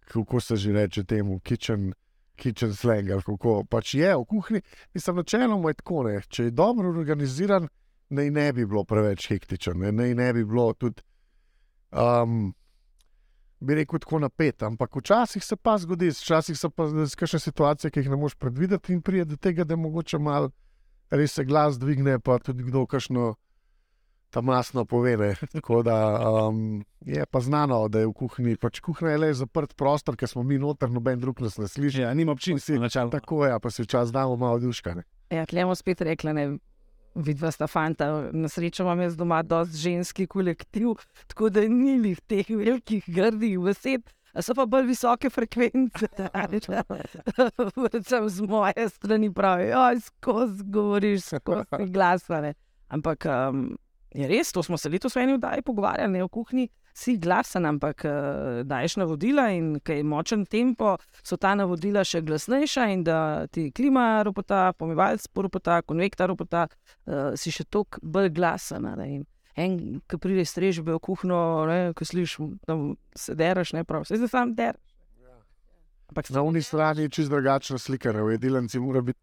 Kako 0.07 0.40
se 0.40 0.57
že 0.57 0.73
reče 0.73 1.04
temu, 1.04 1.38
kitchen, 1.40 1.92
kitchen 2.37 2.75
slang 2.75 3.11
ali 3.11 3.23
kako. 3.23 3.64
Pač 3.64 3.95
je 3.95 4.14
v 4.14 4.25
kuhinji, 4.25 4.62
mislim, 4.95 5.16
načeloma 5.16 5.71
je 5.71 5.75
tako. 5.75 6.02
Ne. 6.02 6.21
Če 6.23 6.45
je 6.45 6.50
dobro 6.52 6.88
organiziran, 6.90 7.69
naj 8.11 8.31
ne 8.31 8.52
bi 8.52 8.66
bilo 8.66 8.85
preveč 8.85 9.28
hektičen, 9.28 9.78
ne, 9.78 9.92
naj 9.92 10.14
ne 10.14 10.33
bi 10.33 10.45
bilo 10.45 10.73
tudi, 10.73 11.02
um, 11.92 12.54
bi 13.62 13.76
rekel, 13.78 14.00
tako 14.02 14.19
napet. 14.19 14.62
Ampak 14.62 14.97
včasih 14.97 15.45
se 15.45 15.57
pa 15.57 15.76
zgodi, 15.78 16.11
včasih 16.11 16.59
so 16.59 16.71
pa 16.71 16.88
kakšne 17.19 17.38
situacije, 17.38 17.90
ki 17.90 18.02
jih 18.02 18.11
ne 18.11 18.19
moreš 18.19 18.35
predvideti, 18.40 18.92
in 18.92 19.02
pride 19.02 19.25
do 19.35 19.37
tega, 19.37 19.64
da 19.64 19.78
mogoče 19.78 20.19
malo 20.19 20.50
res 21.12 21.37
se 21.37 21.45
glas 21.45 21.78
dvigne, 21.78 22.19
pa 22.21 22.38
tudi 22.38 22.64
kdo 22.66 22.87
kakšno. 22.87 23.35
Tam 24.33 24.47
masno 24.49 24.87
pove. 24.88 25.35
Tako 25.52 25.83
da 25.85 25.95
um, 26.49 26.81
je 27.04 27.26
pa 27.28 27.40
znano, 27.45 27.83
da 27.92 28.00
je 28.00 28.07
v 28.09 28.14
kuhinji. 28.16 28.57
Pač 28.57 28.81
kuhinja 28.81 29.11
je 29.12 29.19
le 29.19 29.28
zaprt 29.37 29.75
prostor, 29.76 30.16
ker 30.16 30.31
smo 30.31 30.40
mi 30.42 30.57
noter, 30.57 30.88
noben 30.88 31.21
drug 31.21 31.42
nas 31.45 31.59
ne 31.61 31.69
sliši. 31.69 32.07
Ja, 32.07 32.14
nima 32.16 32.33
občinstva. 32.33 32.88
Tako 33.12 33.42
je, 33.45 33.59
pa 33.61 33.71
se 33.71 33.85
včasih 33.85 34.14
damo 34.14 34.38
malo 34.40 34.57
duška. 34.59 34.95
Ja, 35.28 35.45
tle 35.45 35.66
bomo 35.66 35.76
spet 35.76 36.00
rekli, 36.00 36.33
ne. 36.33 36.47
Vidva 37.14 37.50
sta 37.52 37.66
fanta, 37.69 38.07
na 38.33 38.49
srečo 38.49 38.87
imam 38.87 39.00
jaz 39.04 39.16
doma 39.16 39.42
dosti 39.42 39.76
ženski 39.76 40.26
kolektiv, 40.26 40.95
tako 41.26 41.50
da 41.52 41.66
ni 41.69 41.99
jih 42.09 42.21
teh 42.26 42.49
velikih, 42.49 43.04
grdih 43.07 43.59
besed, 43.61 44.09
so 44.40 44.54
pa 44.57 44.64
bolj 44.66 44.88
visoke 44.88 45.31
frekvence. 45.31 46.09
Predvsem 47.76 48.28
z 48.28 48.49
moje 48.49 48.88
strani 48.88 49.28
pravi, 49.35 49.73
oj, 49.76 50.00
skozi 50.07 50.64
govoriš, 50.64 51.26
skozi 51.35 51.90
glasane. 51.92 52.54
Ampak 52.88 53.28
um, 53.28 53.66
je 54.14 54.28
res, 54.28 54.52
to 54.52 54.62
smo 54.64 54.81
se 54.81 54.88
letos 54.88 55.16
v 55.16 55.26
eni 55.26 55.37
vdaji 55.37 55.64
pogovarjali, 55.69 56.12
ne 56.16 56.25
o 56.25 56.33
kuhinji, 56.33 56.71
si 56.94 57.16
glasen, 57.18 57.66
ampak 57.66 58.04
uh, 58.04 58.61
daješ 58.68 58.99
navodila 59.00 59.49
in 59.54 59.75
kaj 59.84 60.00
je 60.00 60.04
močen 60.04 60.44
tempo, 60.46 60.96
so 61.25 61.37
ta 61.40 61.54
navodila 61.58 62.04
še 62.04 62.22
glasnejša 62.26 62.87
in 62.92 63.04
da 63.04 63.46
ti 63.52 63.70
klima 63.75 64.22
ropota, 64.26 64.72
pomivalc 64.78 65.25
ropota, 65.37 65.80
konvektor 65.82 66.32
ropota, 66.32 66.66
uh, 66.68 67.32
si 67.37 67.52
še 67.54 67.64
toliko 67.64 68.02
bolj 68.02 68.32
glasen. 68.37 68.88
ne. 68.99 69.25
En, 69.56 70.00
ki 70.08 70.16
pride 70.16 70.46
strežbe 70.49 70.94
v 70.96 71.00
kuhno, 71.02 71.38
ki 71.96 72.08
slišiš, 72.08 72.38
da 72.68 72.76
se 73.16 73.34
deraš, 73.37 73.75
ne 73.76 73.84
prav, 73.84 74.06
se 74.08 74.16
zdaj 74.16 74.32
sam 74.32 74.54
der. 74.56 74.78
Ampak 76.12 76.30
Na 76.30 76.42
uni 76.42 76.62
strani 76.62 77.02
je 77.02 77.08
čisto 77.08 77.32
drugačna 77.32 77.78
slika, 77.78 78.12
ne, 78.12 78.22
v 78.22 78.34
jedilnici 78.37 78.78
mora 78.80 79.00
biti, 79.00 79.18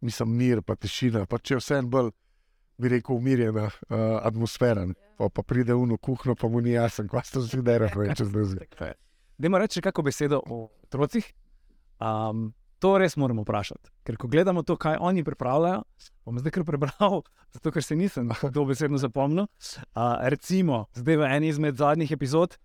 mislim, 0.00 0.36
mir, 0.36 0.60
pa 0.62 0.76
tišina, 0.76 1.24
pa 1.26 1.38
če 1.40 1.56
vse 1.56 1.78
en 1.80 1.88
bolj, 1.88 2.10
bi 2.76 2.90
rekel, 2.92 3.16
umirjena 3.16 3.64
uh, 3.64 4.20
atmosfera. 4.20 4.84
ne. 4.84 5.03
Pa, 5.18 5.28
pa 5.30 5.42
pride 5.46 5.74
v 5.74 5.86
eno 5.86 5.96
kuhno, 5.96 6.34
pa 6.34 6.48
mu 6.50 6.60
ni 6.60 6.74
jasno, 6.74 7.06
kaj 7.10 7.28
se 7.30 7.44
zdaj 7.46 7.62
dera, 7.62 7.88
če 7.88 8.26
zdaj. 8.26 8.94
Dajmo 9.38 9.58
reči 9.58 9.82
kako 9.82 10.02
besedo 10.02 10.40
o 10.42 10.68
otrocih. 10.86 11.26
Um, 12.02 12.52
to 12.78 12.98
res 12.98 13.16
moramo 13.16 13.42
vprašati. 13.42 13.90
Ker 14.04 14.18
ko 14.20 14.28
gledamo 14.28 14.62
to, 14.62 14.76
kaj 14.76 14.98
oni 15.00 15.24
pripravljajo, 15.24 15.82
bom 16.26 16.38
zdaj 16.38 16.52
kar 16.52 16.66
prebral, 16.68 17.22
zato 17.54 17.72
ker 17.74 17.84
se 17.84 17.96
nisem 17.96 18.28
to 18.28 18.64
besedno 18.68 19.00
zapomnil. 19.00 19.46
Uh, 19.94 20.18
recimo, 20.28 20.84
zdaj 20.98 21.22
v 21.22 21.30
eni 21.36 21.52
izmed 21.54 21.78
zadnjih 21.80 22.12
epizod, 22.12 22.58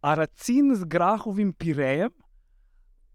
aracin 0.00 0.74
z 0.76 0.88
grahovim 0.88 1.52
pirejem. 1.52 2.14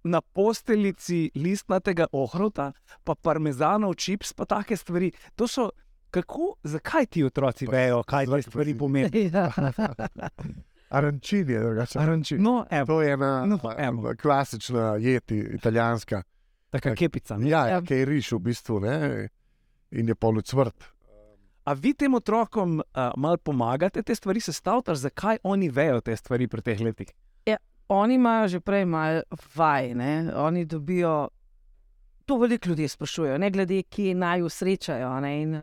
Na 0.01 0.17
posteljici 0.17 1.27
listnatega 1.38 2.07
ohrovta, 2.17 2.71
pa 3.05 3.13
parmezanov 3.13 3.93
čips, 4.01 4.31
pa 4.33 4.48
take 4.50 4.74
stvari. 4.74 5.12
To 5.38 5.45
so, 5.45 5.67
kako, 6.12 6.56
zakaj 6.63 7.06
ti 7.06 7.24
otroci 7.24 7.65
Pa 7.65 7.72
vejo, 7.72 8.03
kaj 8.03 8.25
te 8.27 8.41
stvari 8.41 8.77
pomenijo? 8.77 9.30
Ja. 9.34 9.51
Arančin 10.89 11.50
je 11.50 11.60
drugače. 11.60 12.00
Aranči. 12.00 12.38
No, 12.38 12.65
evo, 12.70 12.86
To 12.86 13.01
je 13.01 13.13
ena 13.13 13.46
No, 13.46 13.60
evo. 13.77 14.13
klasična 14.15 14.96
jeti, 14.96 15.38
italijanska. 15.39 16.24
taka 16.70 16.96
kepica. 16.96 17.38
ne? 17.38 17.50
Ja, 17.50 17.60
Ja. 17.60 17.68
ja. 17.68 17.82
ki 17.82 17.94
je 17.94 18.06
riš 18.06 18.32
v 18.32 18.39
bistvu 18.39 18.80
ne? 18.80 19.27
in 19.91 20.08
je 20.08 20.15
polucvrt. 20.15 20.84
A 21.63 21.74
vi 21.74 21.94
tem 21.94 22.13
otrokom 22.13 22.80
uh, 22.80 22.84
malo 23.18 23.38
pomagate 23.38 24.01
te 24.01 24.15
stvari 24.15 24.39
sestavljati, 24.39 24.96
zakaj 24.96 25.38
oni 25.44 25.70
vejo 25.70 26.01
te 26.01 26.15
stvari 26.15 26.48
pri 26.48 26.62
teh 26.62 26.82
letih? 26.82 27.08
Oni 27.89 28.15
imajo 28.15 28.48
že 28.48 28.60
prej 28.60 28.86
malo 28.86 29.22
vaj, 29.56 29.94
ne? 29.94 30.32
oni 30.36 30.65
dobijo. 30.65 31.27
To 32.25 32.38
veliko 32.38 32.70
ljudi 32.70 32.88
sprašujejo, 32.88 33.38
ne 33.38 33.50
glede, 33.51 33.84
kje 33.84 34.15
naj 34.15 34.41
usrečajo. 34.41 35.20
ne, 35.20 35.41
in, 35.41 35.62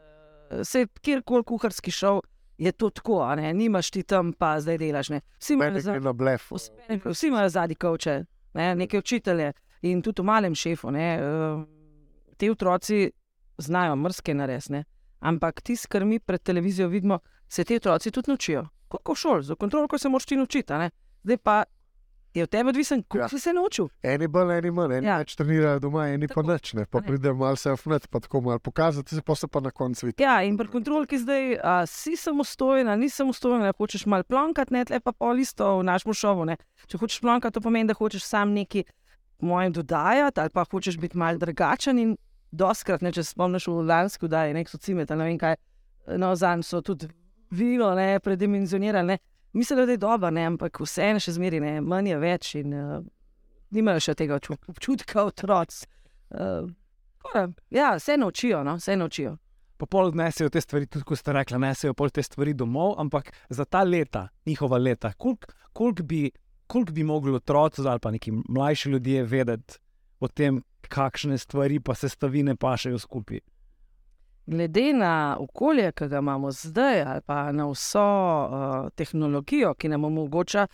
Se 0.63 0.87
kjerkoli 1.01 1.45
kuharski 1.45 1.91
šov 1.91 2.21
je 2.59 2.73
to 2.73 2.91
tako, 2.91 3.35
ne, 3.37 3.55
nimaš 3.55 3.91
ti 3.91 4.03
tam, 4.03 4.33
pa 4.33 4.61
zdaj 4.61 4.79
delaš. 4.79 5.09
Ne. 5.09 5.21
Vsi 5.39 5.53
imajo 5.53 5.71
Mene 5.71 5.81
za- 5.81 5.93
je 5.93 6.01
na 6.01 6.13
blef. 6.13 6.51
Vsi 7.05 7.27
imajo 7.27 7.49
zadnji 7.49 7.75
kavče, 7.75 8.25
ne, 8.55 8.75
neke 8.75 8.99
učitelje 8.99 9.53
in 9.83 10.03
tudi 10.03 10.23
v 10.23 10.25
malem 10.25 10.55
šefu. 10.55 10.91
Ne, 10.91 11.15
eh, 11.15 11.65
te 12.37 12.51
otroci 12.51 13.11
znajo 13.59 13.97
mrske 13.97 14.35
naresne, 14.35 14.85
ampak 15.21 15.61
ti, 15.61 15.77
kar 15.89 16.05
mi 16.05 16.19
pred 16.19 16.43
televizijo 16.43 16.89
vidimo, 16.89 17.19
se 17.49 17.65
ti 17.65 17.77
otroci 17.77 18.11
tudi 18.11 18.31
naučijo. 18.31 18.67
Kot 18.89 19.03
v 19.05 19.15
šoli, 19.15 19.43
za 19.43 19.55
kontrolo 19.55 19.99
se 19.99 20.09
moraš 20.09 20.27
ti 20.27 20.37
naučiti. 20.37 20.73
ne. 20.73 20.91
Zdaj 21.25 21.37
pa 21.37 21.65
je 22.35 22.43
od 22.43 22.51
tebe 22.51 22.69
odvisen, 22.69 23.03
kako 23.03 23.19
Ja. 23.19 23.29
si 23.29 23.39
se 23.39 23.53
naučil. 23.53 23.89
Eni 24.03 24.27
bolj, 24.27 24.59
eni 24.59 24.71
manj, 24.71 24.93
eni 24.93 25.07
Ja. 25.07 25.13
ja. 25.13 25.19
več 25.19 25.35
trenirajo 25.35 25.79
doma, 25.81 26.09
eni 26.09 26.29
Tako. 26.29 26.43
pa 26.43 26.53
nič, 26.53 26.75
ne. 26.75 26.85
pa 26.87 26.99
A 26.99 27.01
ne. 27.01 27.07
pride 27.07 27.33
malo 27.33 27.57
se 27.57 27.73
vnet, 27.77 28.09
pa 28.09 28.21
tako 28.21 28.41
malo 28.41 28.59
pokazati, 28.59 29.15
se 29.15 29.23
pa 29.23 29.35
se 29.35 29.49
pa 29.49 29.61
na 29.61 29.71
koncu 29.71 30.07
vidi. 30.07 30.23
Ja, 30.23 30.43
in 30.43 30.57
pri 30.57 30.69
kontrolki 30.69 31.19
zdaj, 31.19 31.59
a 31.59 31.87
si 31.87 32.17
samostojen, 32.17 33.01
nisi 33.01 33.17
samostojen, 33.17 33.63
ali 33.63 33.73
hočeš 33.73 34.07
malo 34.07 34.23
plonkati, 34.23 34.73
ne, 34.73 34.85
tle 34.85 35.01
pa 35.01 35.13
pol 35.13 35.39
isto 35.39 35.79
v 35.79 35.85
našem 35.85 36.13
šovu. 36.13 36.45
Ne. 36.45 36.57
Če 36.87 36.99
hočeš 36.99 37.21
plonkati, 37.21 37.55
to 37.55 37.61
pomeni, 37.61 37.87
da 37.87 37.95
hočeš 37.95 38.23
sam 38.23 38.53
nekaj 38.53 38.85
mojem 39.41 39.73
dodajati, 39.73 40.41
ali 40.41 40.51
pa 40.51 40.65
hočeš 40.65 40.99
biti 40.99 41.19
malo 41.19 41.39
drugačen. 41.39 41.99
In 41.99 42.17
doskrat, 42.53 43.03
ne, 43.03 43.13
če 43.13 43.23
se 43.23 43.31
spomniš 43.31 43.67
v 43.67 43.83
lanski 43.83 44.25
oddaji, 44.25 44.55
nek 44.55 44.69
so 44.69 44.79
cimet, 44.79 45.11
ali 45.11 45.19
ne 45.19 45.25
vem 45.27 45.39
kaj, 45.39 45.57
no, 46.17 46.35
zanj 46.35 46.63
so 46.63 46.81
tudi 46.81 47.09
vino, 47.51 47.95
ne, 47.95 48.21
predimenzionirali. 48.21 49.19
Ne. 49.53 49.59
Mislijo, 49.59 49.87
da 49.87 49.93
je 49.93 50.01
dobro, 50.03 50.31
ne, 50.31 50.45
ampak 50.47 50.81
vseeno 50.81 51.21
še 51.21 51.33
zmeri, 51.37 51.61
ne, 51.61 51.81
manj 51.81 52.13
je 52.13 52.19
več 52.19 52.55
in 52.61 52.75
uh, 52.77 53.03
nimajo 53.75 54.01
še 54.01 54.15
tega 54.15 54.39
obču- 54.39 54.59
občutka 54.69 55.25
otroci. 55.25 55.87
Uh, 56.31 56.69
ja, 57.71 57.95
vse 57.97 58.17
naučijo, 58.21 58.63
no, 58.65 58.77
vse 58.77 58.97
naučijo. 58.97 59.37
Pa 59.79 59.87
pol 59.87 60.11
odnesejo 60.11 60.51
te 60.51 60.61
stvari, 60.61 60.89
tudi 60.91 61.07
ko 61.07 61.17
ste 61.17 61.33
rekli, 61.33 61.59
nesejo 61.63 61.95
pol 61.95 62.11
te 62.11 62.23
stvari 62.23 62.53
domov, 62.55 62.97
ampak 62.99 63.31
za 63.49 63.65
ta 63.65 63.85
leta, 63.87 64.27
njihova 64.47 64.79
leta, 64.79 65.13
koliko 65.15 65.55
kolik 65.79 66.03
bi, 66.03 66.31
kolik 66.67 66.91
bi 66.91 67.05
mogli 67.05 67.35
otroci 67.35 67.83
ali 67.87 68.01
pa 68.01 68.11
neki 68.11 68.33
mlajši 68.49 68.91
ljudje 68.91 69.23
vedeti 69.23 69.79
o 70.21 70.29
tem, 70.29 70.63
kakšne 70.89 71.39
stvari 71.39 71.81
pa 71.81 71.95
sestavine 71.95 72.57
pašejo 72.57 72.99
skupaj. 72.99 73.41
Glede 74.49 74.93
na 74.93 75.37
okolje, 75.41 75.91
ki 75.93 76.07
ga 76.09 76.19
imamo 76.19 76.51
zdaj, 76.51 77.03
ali 77.03 77.21
pa 77.27 77.53
na 77.53 77.67
vso 77.69 78.01
uh, 78.01 78.91
tehnologijo, 78.97 79.75
ki 79.75 79.89
nam 79.93 80.05
omogoča 80.05 80.67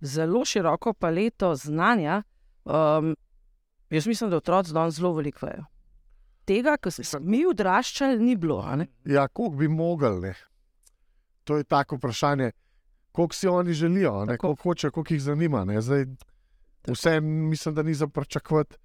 zelo 0.00 0.44
široko 0.44 0.92
paleto 0.92 1.54
znanja, 1.54 2.22
um, 2.64 3.14
jaz 3.90 4.06
mislim, 4.06 4.30
da 4.30 4.36
otroci 4.36 4.74
danes 4.74 4.94
zelo 4.94 5.12
veliko 5.14 5.46
vejo. 5.46 5.64
Tega, 6.44 6.74
kar 6.76 6.92
smo 6.92 7.20
mi 7.22 7.44
odraščali, 7.46 8.18
ni 8.18 8.36
bilo. 8.36 8.64
Ja, 9.04 9.28
koliko 9.28 9.56
bi 9.56 9.68
mogli, 9.68 10.20
ne. 10.20 10.34
To 11.44 11.56
je 11.56 11.64
tako 11.64 11.96
vprašanje, 11.96 12.50
koliko 13.12 13.34
si 13.34 13.48
oni 13.48 13.72
želijo, 13.72 14.26
koliko 14.26 14.62
hoče, 14.62 14.90
koliko 14.90 15.14
jih 15.14 15.22
zanima. 15.22 15.64
Ne. 15.64 15.80
Zdaj, 15.80 16.06
vse 16.88 17.20
mislim, 17.20 17.74
da 17.74 17.82
ni 17.82 17.94
za 17.94 18.08
pričakovati 18.08 18.76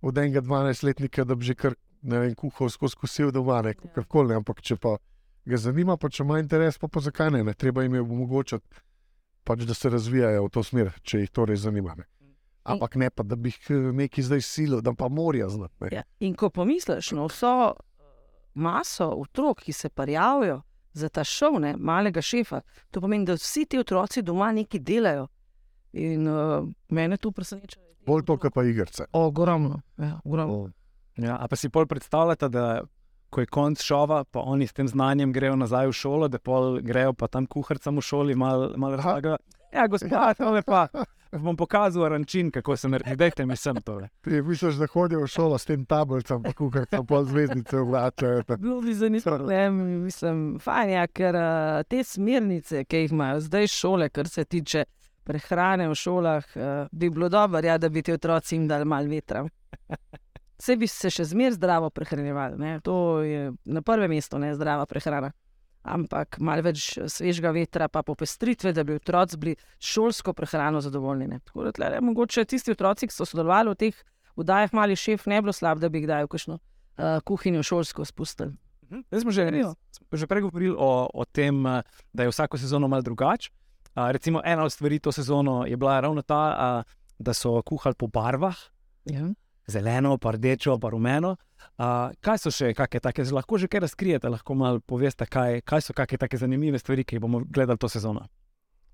od 0.00 0.18
enega 0.18 0.40
12-letnika, 0.40 1.24
da 1.24 1.34
bi 1.34 1.44
že 1.44 1.54
kar 1.54 1.74
ne 2.02 2.18
vem, 2.18 2.34
kuhal 2.34 2.68
skozi 2.70 2.96
kosil 2.96 3.30
doma, 3.32 3.62
ne, 3.62 3.74
Ja. 3.84 3.90
karkoli, 3.94 4.28
ne, 4.28 4.34
ampak 4.40 4.60
če 4.62 4.76
pa 4.76 4.96
ga 5.46 5.56
zanima, 5.56 5.96
pa 5.96 6.08
če 6.08 6.22
ima 6.24 6.38
interes, 6.38 6.78
pa, 6.78 6.88
pa 6.88 7.00
zakaj 7.00 7.30
ne, 7.30 7.42
ne, 7.44 7.54
treba 7.54 7.82
jim 7.82 7.94
je 7.94 8.00
omogočiti, 8.00 8.66
pač, 9.44 9.64
da 9.64 9.74
se 9.74 9.90
razvijajo 9.90 10.44
v 10.46 10.50
to 10.50 10.62
smer, 10.62 10.92
če 11.02 11.20
jih 11.20 11.30
to 11.30 11.44
res 11.44 11.60
zanima. 11.60 11.94
Ne. 11.98 12.04
Ampak 12.64 12.94
ne 12.96 13.08
pa, 13.10 13.22
da 13.24 13.36
bi 13.36 13.48
jih 13.48 13.70
eh, 13.70 13.92
neki 13.92 14.22
zdaj 14.22 14.40
silo, 14.40 14.80
da 14.80 14.92
pa 14.94 15.08
morajo 15.08 15.48
znati. 15.48 15.74
ne. 15.80 15.88
Ja. 15.92 16.02
In 16.20 16.34
ko 16.34 16.50
pomisliš 16.50 17.12
na 17.12 17.24
vso 17.26 17.52
uh, 17.70 17.76
maso 18.54 19.08
otrok, 19.16 19.60
ki 19.64 19.72
se 19.72 19.88
prijavijo 19.88 20.60
za 20.92 21.08
ta 21.08 21.24
šov, 21.24 21.60
ne, 21.60 21.74
malega 21.78 22.22
šefa, 22.22 22.60
to 22.90 23.00
pomeni, 23.00 23.24
da 23.26 23.34
vsi 23.34 23.64
ti 23.64 23.78
otroci 23.78 24.22
doma 24.22 24.52
nekaj 24.52 24.80
delajo. 24.80 25.28
In 25.92 26.28
uh, 26.28 26.68
mene 26.88 27.16
tu 27.16 27.32
preseneča. 27.32 27.80
Bolj 28.06 28.24
to, 28.24 28.36
kar 28.38 28.50
pa 28.50 28.62
igrice. 28.64 29.04
Ogromno. 29.12 29.80
Ja, 29.98 30.20
ogromno. 30.24 30.70
Ja, 31.20 31.36
a 31.36 31.48
pa 31.48 31.56
si 31.56 31.68
pol 31.68 31.86
predstavljate, 31.86 32.48
da 32.48 32.80
ko 33.30 33.40
je 33.40 33.46
konc 33.46 33.78
šova, 33.78 34.24
pa 34.24 34.40
oni 34.40 34.66
s 34.66 34.72
tem 34.72 34.88
znanjem 34.88 35.32
grejo 35.32 35.56
nazaj 35.56 35.86
v 35.86 35.92
šolo, 35.92 36.28
da 36.28 36.38
pol 36.38 36.80
grejo 36.80 37.12
pa 37.12 37.28
tam 37.28 37.46
kuharcem 37.46 37.96
v 37.96 38.02
šoli, 38.02 38.34
malo 38.34 38.72
mal 38.76 38.96
razlagajo. 38.96 39.36
Ja, 39.70 39.84
gospod, 39.86 40.10
tole 40.36 40.62
pa 40.62 40.88
bom 41.32 41.54
pokazal 41.54 42.08
rančin, 42.08 42.50
kako 42.50 42.74
se 42.76 42.88
naredi. 42.88 43.14
Dajte 43.16 43.46
mi 43.46 43.54
sem 43.56 43.76
tole. 43.76 44.08
Ti 44.20 44.40
misliš, 44.42 44.74
da 44.74 44.86
hodijo 44.86 45.20
v 45.20 45.28
šolo 45.28 45.58
s 45.58 45.64
tem 45.64 45.84
tablicam, 45.84 46.42
pa 46.42 46.52
kukar 46.52 46.86
tam 46.86 47.06
pol 47.06 47.22
zvezdice 47.24 47.76
vlačajo. 47.78 48.42
pa- 48.44 48.56
Bilo 48.56 48.80
bi 48.80 48.94
zanimivo, 48.94 49.38
ne, 49.38 49.70
mislim, 49.70 50.58
fajn 50.58 50.90
je, 50.90 51.04
ker 51.08 51.34
uh, 51.34 51.44
te 51.84 52.02
smernice, 52.04 52.84
ki 52.84 52.96
jih 52.98 53.12
imajo 53.12 53.40
zdaj 53.40 53.66
šole, 53.68 54.08
kar 54.08 54.28
se 54.28 54.44
tiče 54.44 54.84
prehrane 55.22 55.86
v 55.88 55.94
šolah, 55.94 56.44
uh, 56.56 56.62
bi 56.90 57.10
bilo 57.10 57.28
dobro, 57.28 57.60
ja, 57.62 57.78
da 57.78 57.88
bi 57.88 58.02
ti 58.02 58.12
otroci 58.12 58.56
jim 58.56 58.66
dali 58.68 58.84
malo 58.84 59.06
vetra. 59.06 59.44
Vse 60.60 60.76
bi 60.76 60.88
se 60.90 61.08
še 61.12 61.24
zmeraj 61.24 61.56
zdravo 61.56 61.88
prehranjevali, 61.90 62.58
ne. 62.60 62.72
to 62.84 63.22
je 63.24 63.52
na 63.64 63.82
prvem 63.82 64.12
mestu, 64.12 64.38
ne 64.38 64.52
zdrava 64.54 64.84
prehrana. 64.86 65.32
Ampak 65.80 66.36
malo 66.44 66.60
več 66.66 66.98
svežega 67.08 67.54
vetra, 67.56 67.86
pa 67.88 68.02
popestritve, 68.04 68.74
da 68.76 68.84
bi 68.84 68.98
otroci 68.98 69.38
bili 69.40 69.54
šolsko 69.80 70.34
prehrano 70.36 70.82
zadovoljni. 70.84 71.28
Ne. 71.30 71.38
Tako 71.46 71.64
da, 71.64 71.72
tlele, 71.72 72.02
mogoče 72.04 72.44
tisti 72.44 72.74
otroci, 72.74 73.08
ki 73.08 73.16
so 73.16 73.24
sodelovali 73.24 73.72
v 73.72 73.78
teh 73.80 74.02
vdajah, 74.36 74.74
mali 74.76 74.98
šef, 75.00 75.24
ne 75.32 75.38
bi 75.40 75.48
bilo 75.48 75.54
slabo, 75.56 75.80
da 75.80 75.88
bi 75.88 76.02
jih 76.02 76.04
kdaj 76.04 76.26
v 76.26 76.32
kakšno 76.34 76.58
uh, 76.58 77.22
kuhinjo 77.24 77.64
šolsko 77.64 78.04
spustili. 78.04 78.52
Mhm. 78.90 79.06
Zdaj 79.08 79.24
smo 79.24 79.32
že, 79.32 79.46
že 80.12 80.28
prej 80.28 80.44
govorili 80.44 80.74
o, 80.76 81.08
o 81.08 81.24
tem, 81.24 81.64
eh, 81.66 81.80
da 82.12 82.26
je 82.26 82.34
vsako 82.34 82.58
sezono 82.60 82.88
malo 82.90 83.06
drugače. 83.06 83.48
A, 83.94 84.10
Recimo, 84.12 84.42
ena 84.44 84.64
od 84.64 84.72
stvari 84.72 84.98
to 85.00 85.12
sezono 85.12 85.64
je 85.66 85.76
bila 85.76 86.00
ravno 86.00 86.22
ta, 86.22 86.42
a, 86.52 86.68
da 87.18 87.32
so 87.34 87.62
kuhali 87.62 87.96
po 87.96 88.06
barvah, 88.06 88.58
Ja. 89.04 89.32
Zeleno, 89.70 90.18
pa 90.18 90.34
rdečo, 90.36 90.78
pa 90.78 90.90
rumeno. 90.90 91.36
A, 91.78 92.10
kaj 92.20 92.42
so 92.42 92.52
še 92.52 92.74
kakšne 92.76 93.00
take, 93.00 93.24
lahko 93.32 93.58
že 93.58 93.68
kaj 93.70 93.84
razkrijete, 93.86 94.28
lahko 94.28 94.54
malo 94.54 94.80
poveste, 94.80 95.26
kaj, 95.26 95.62
kaj 95.64 95.88
so 95.88 95.96
kakšne 95.96 96.20
take 96.26 96.40
zanimive 96.40 96.78
stvari, 96.78 97.04
ki 97.04 97.16
jih 97.16 97.24
bomo 97.24 97.42
gledali 97.48 97.78
to 97.80 97.88
sezono. 97.88 98.26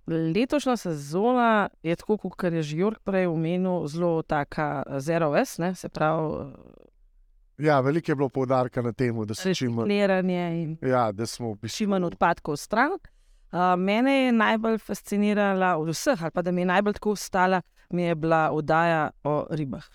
Letošnja 0.06 0.76
sezona 0.78 1.68
je 1.82 1.96
tako, 1.98 2.18
kot 2.18 2.52
je 2.52 2.62
že 2.62 2.76
Jurk 2.78 3.02
prej 3.02 3.26
omenil, 3.26 3.88
zelo 3.90 4.22
taka 4.22 4.84
eh, 4.86 5.00
zero 5.00 5.32
ves, 5.34 5.58
ne, 5.58 5.74
se 5.74 5.88
pravi, 5.88 6.52
Ja, 7.58 7.80
veliko 7.80 8.12
je 8.12 8.16
bilo 8.16 8.28
poudarka 8.28 8.82
na 8.82 8.92
tem, 8.92 9.16
da 9.24 9.34
se 9.34 9.54
čim 9.54 9.72
manj. 9.72 9.88
Ja, 10.82 11.12
da 11.12 11.26
smo 11.26 11.54
v 11.54 11.58
bistvu 11.62 11.76
čim 11.76 11.90
manj 11.90 12.04
odpadkov 12.04 12.56
stran. 12.56 12.92
Uh, 12.92 13.72
mene 13.78 14.12
je 14.24 14.32
najbolj 14.32 14.78
fascinirala 14.78 15.76
od 15.76 15.88
vseh, 15.88 16.22
ali 16.22 16.30
pa 16.30 16.42
da 16.42 16.52
mi 16.52 16.60
je 16.60 16.66
najbolj 16.66 16.98
tako 16.98 17.10
ostala, 17.10 17.62
mi 17.90 18.02
je 18.02 18.14
bila 18.14 18.50
oddaja 18.52 19.10
o 19.24 19.46
ribah. 19.50 19.86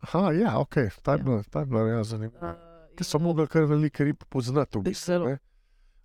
Aha, 0.00 0.32
ja, 0.32 0.58
ok, 0.58 0.74
ta 1.02 1.12
je 1.12 1.18
Ja. 1.18 1.24
bila, 1.24 1.42
ta 1.42 1.60
je 1.60 1.66
bila 1.66 1.80
ja, 1.88 2.04
zanimiva. 2.04 2.54
Ti 2.96 3.04
so 3.04 3.18
mogli 3.18 3.46
kar 3.46 3.64
velike 3.64 4.04
rib 4.04 4.22
poznati. 4.28 4.78
V 4.78 4.82
bistvu, 4.82 5.24
ne. 5.24 5.38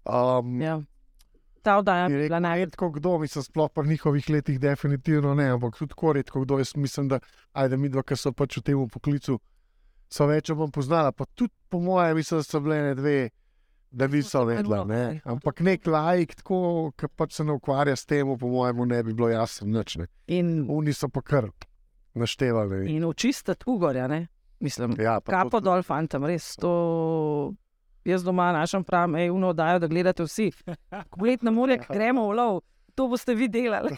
um, 0.05 0.61
Ja. 0.61 0.81
Ta 1.61 1.77
oddaja 1.77 2.07
je 2.07 2.17
bila 2.23 2.39
najbolj. 2.39 2.65
redko 2.65 2.89
kdo, 2.89 3.17
mislim, 3.19 3.43
sploh 3.43 3.69
po 3.69 3.83
njihovih 3.83 4.29
letih, 4.29 4.59
definitivno 4.59 5.35
ne, 5.35 5.49
ampak 5.49 5.77
tudi 5.77 5.89
tako 5.89 6.13
redko 6.13 6.41
kdo. 6.41 6.57
Jaz 6.57 6.75
mislim, 6.75 7.07
da 7.07 7.19
ajde 7.53 7.77
mi 7.77 7.89
dva, 7.89 8.01
ki 8.03 8.15
so 8.15 8.31
pač 8.31 8.57
v 8.57 8.61
tem 8.61 8.87
poklicu, 8.89 9.39
so 10.09 10.25
več 10.25 10.49
ali 10.49 10.59
manj 10.59 10.71
poznala. 10.71 11.11
Pa 11.11 11.25
tudi 11.25 11.53
po 11.69 11.79
mojem, 11.79 12.15
mislim, 12.17 12.39
da 12.39 12.43
so 12.43 12.59
bile 12.59 12.81
ne 12.81 12.95
dve, 12.95 13.29
da 13.91 14.07
niso 14.07 14.41
vedela. 14.45 14.83
Ne. 14.85 15.21
Ampak 15.23 15.59
nek 15.59 15.85
lajk, 15.87 16.35
tako, 16.35 16.57
ki 16.97 17.07
pač 17.15 17.33
se 17.33 17.43
ne 17.43 17.53
ukvarja 17.53 17.95
s 17.95 18.05
tem, 18.05 18.25
po 18.37 18.47
mojem, 18.47 18.81
ne 18.87 19.03
bi 19.03 19.13
bilo 19.13 19.29
jasno 19.29 19.67
nič. 19.69 19.97
Ne. 19.97 20.07
In, 20.27 20.65
Oni 20.69 20.93
so 20.93 21.09
pa 21.09 21.21
kar 21.21 21.51
naštevali. 22.13 22.91
in 22.91 23.03
očistiti 23.05 23.63
ugorja, 23.67 24.07
ne? 24.07 24.27
mislim. 24.59 24.95
Ja, 24.99 25.19
pa 25.21 25.31
Kapo 25.31 25.59
to- 25.59 25.59
dol, 25.59 25.83
fantom, 25.83 26.25
res. 26.25 26.55
To... 26.55 27.53
Jaz 28.05 28.23
doma 28.23 28.51
našem 28.51 28.83
pravim, 28.83 29.15
hej, 29.15 29.29
uno 29.29 29.49
oddajo, 29.49 29.79
da 29.79 29.87
gledate 29.87 30.23
vsi. 30.23 30.51
Pogled 31.09 31.43
na 31.43 31.51
morje, 31.51 31.77
ko 31.77 31.93
gremo 31.93 32.23
v 32.27 32.33
lov, 32.33 32.61
to 32.95 33.05
boste 33.07 33.35
vi 33.35 33.47
delali. 33.47 33.93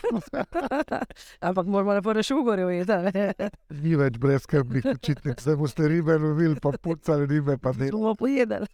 Ampak 1.48 1.66
moramo 1.66 1.94
na 1.94 2.02
prvi 2.02 2.24
šugorju 2.24 2.70
jedeti. 2.70 3.24
Ni 3.70 3.96
več 3.96 4.18
brezkrbnih 4.18 4.86
učitnic, 4.94 5.42
zdaj 5.42 5.56
boste 5.56 5.88
ribe 5.88 6.18
lovili, 6.18 6.60
pa 6.60 6.72
pucali 6.82 7.26
ribe, 7.28 7.58
pa 7.58 7.72
ne. 7.80 7.92
bomo 7.92 8.16
pojedali. 8.16 8.68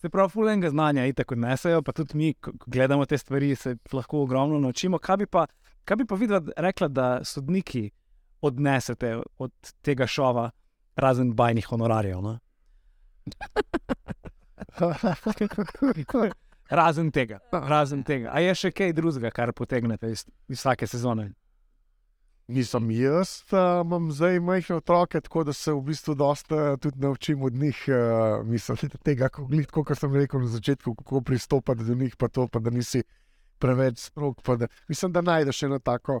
Se 0.00 0.08
pravi, 0.08 0.30
fulenga 0.30 0.70
znanja 0.70 1.06
itak 1.06 1.32
odnesejo, 1.32 1.82
pa 1.82 1.92
tudi 1.92 2.16
mi, 2.16 2.34
ko 2.34 2.52
gledamo 2.66 3.06
te 3.06 3.18
stvari, 3.18 3.54
se 3.56 3.76
lahko 3.92 4.22
ogromno 4.22 4.58
naučimo. 4.58 4.98
Kaj 4.98 5.16
bi 5.16 5.26
pa, 5.26 5.46
kaj 5.84 5.96
bi 5.96 6.06
pa 6.06 6.14
vidva 6.14 6.42
rekla, 6.56 6.88
da 6.88 7.24
sodniki 7.24 7.90
odnesete 8.40 9.16
od 9.38 9.52
tega 9.82 10.06
šova, 10.06 10.50
razen 10.96 11.34
bajnih 11.36 11.66
honorarjev? 11.66 12.20
No? 12.22 12.38
Razen 16.70 17.10
tega, 17.10 17.38
razen 17.52 18.02
tega. 18.02 18.30
A 18.34 18.40
je 18.42 18.54
še 18.58 18.70
kaj 18.74 18.92
drugega, 18.96 19.30
kar 19.30 19.52
potegnete 19.54 20.10
iz, 20.10 20.24
iz 20.50 20.58
vsake 20.58 20.86
sezone? 20.90 21.30
Nisem 22.50 22.90
jaz, 22.94 23.40
uh, 23.50 23.82
imam 23.82 24.10
zdaj 24.14 24.40
majhne 24.42 24.76
otroke, 24.78 25.20
tako 25.20 25.44
da 25.46 25.52
se 25.54 25.72
v 25.74 25.80
bistvu 25.88 26.14
dosta 26.14 26.76
tudi 26.82 27.00
naučim 27.02 27.42
od 27.42 27.54
njih. 27.54 27.84
Uh, 27.90 28.46
mislim, 28.46 28.90
da 28.92 28.98
tega, 29.02 29.28
kot 29.30 29.98
sem 29.98 30.14
rekel 30.14 30.42
na 30.42 30.50
začetku, 30.50 30.94
kako 30.94 31.20
pristopati 31.26 31.86
do 31.86 31.94
njih, 31.94 32.16
pa 32.16 32.28
to, 32.28 32.46
pa 32.46 32.62
da 32.62 32.70
nisi 32.70 33.02
preveč 33.58 33.98
strok. 33.98 34.42
pa 34.42 34.56
Da, 34.56 34.66
mislim, 34.88 35.12
da 35.12 35.20
najdeš 35.26 35.62
eno 35.62 35.78
tako 35.78 36.20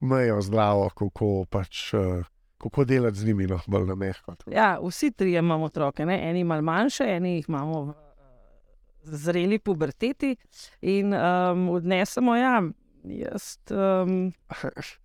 mejo 0.00 0.40
zdravo, 0.40 0.90
kako 0.90 1.44
pač. 1.50 1.94
Uh, 1.94 2.26
Kako 2.58 2.82
delati 2.84 3.16
z 3.16 3.26
njimi, 3.26 3.46
no, 3.46 3.60
bolj 3.70 3.84
na 3.86 3.94
mehko. 3.94 4.32
Ja, 4.50 4.80
vsi 4.82 5.12
trije 5.14 5.38
imamo 5.38 5.64
otroke, 5.64 6.06
ne? 6.06 6.30
eni 6.30 6.44
malo 6.44 6.62
manjše, 6.62 7.04
eni 7.06 7.36
jih 7.36 7.44
imamo 7.48 7.82
v 7.84 7.90
eh, 7.90 9.14
zreli 9.14 9.58
puberteti 9.58 10.36
in 10.80 11.14
um, 11.14 11.68
odnesemo. 11.68 12.34
Ja, 12.36 12.62
jaz 13.04 13.58
um, 13.70 14.32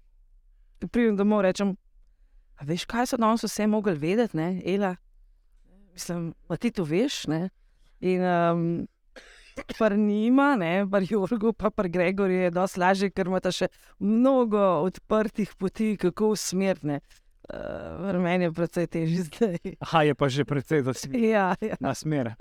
pridem 0.92 1.18
domov 1.18 1.44
in 1.44 1.46
rečem, 1.46 1.76
"A 2.58 2.66
veš, 2.66 2.88
kaj 2.90 3.08
so 3.08 3.22
danes 3.22 3.46
vse 3.46 3.68
mogli 3.68 3.94
vedeti, 3.94 4.38
ne? 4.38 4.62
Ela. 4.66 4.96
Mislim, 5.94 6.34
da 6.50 6.58
ti 6.58 6.72
to 6.72 6.84
veš. 6.84 7.28
Ne? 7.28 7.50
In 8.00 8.22
um, 8.22 8.88
Par 9.78 9.98
njima, 9.98 10.56
ne, 10.56 10.86
par 10.92 11.04
Jorgu, 11.10 11.54
pa 11.54 11.70
par 11.70 11.88
Gregorju 11.90 12.48
je 12.48 12.52
dosti 12.52 12.80
lažje, 12.80 13.10
ker 13.14 13.30
imata 13.30 13.52
še 13.54 13.70
mnogo 14.00 14.62
odprtih 14.88 15.54
poti, 15.60 15.94
kako 16.02 16.34
usmerjene. 16.38 17.00
Uh, 17.54 18.14
meni 18.24 18.48
je 18.48 18.54
precej 18.56 18.88
težje 18.88 19.24
zdaj. 19.28 19.58
Aha, 19.80 20.04
je 20.08 20.16
pa 20.16 20.30
že 20.32 20.46
precej 20.48 20.86
zasvijen 20.88 21.30
Ja, 21.30 21.48
ja. 21.62 21.76
na 21.80 21.94
smer. 21.94 22.34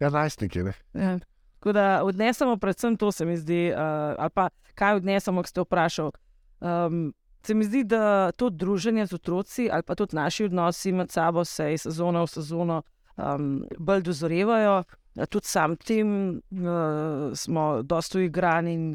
Ja, 0.00 0.10
najstniki, 0.10 0.62
ne. 0.62 0.74
Ja. 0.94 1.18
Tako 1.58 1.72
da 1.72 2.04
odnesemo 2.04 2.56
predvsem 2.56 2.96
to, 2.96 3.12
se 3.12 3.24
mi 3.24 3.36
zdi, 3.36 3.72
uh, 3.72 4.14
ali 4.18 4.30
pa 4.30 4.48
kaj 4.74 5.00
odnesemo, 5.00 5.42
ko 5.42 5.50
ste 5.50 5.64
vprašali. 5.64 6.12
Um, 6.60 7.14
se 7.46 7.54
mi 7.54 7.64
zdi, 7.64 7.84
da 7.84 8.32
to 8.32 8.50
druženje 8.50 9.06
z 9.06 9.14
otroci 9.14 9.68
ali 9.72 9.82
pa 9.82 9.94
tudi 9.94 10.16
naši 10.16 10.44
odnosi 10.44 10.92
med 10.92 11.10
sabo 11.10 11.44
se 11.44 11.72
iz 11.72 11.82
sezone 11.82 12.22
v 12.22 12.26
sezono 12.26 12.82
um, 13.16 13.64
bolj 13.78 14.02
dozorevajo. 14.02 14.82
Ja, 15.16 15.26
Tudi 15.26 15.48
sam 15.48 15.76
tem 15.76 16.08
uh, 16.36 17.32
smo 17.34 17.82
dosta 17.82 18.20
igrani 18.20 18.74
in 18.74 18.86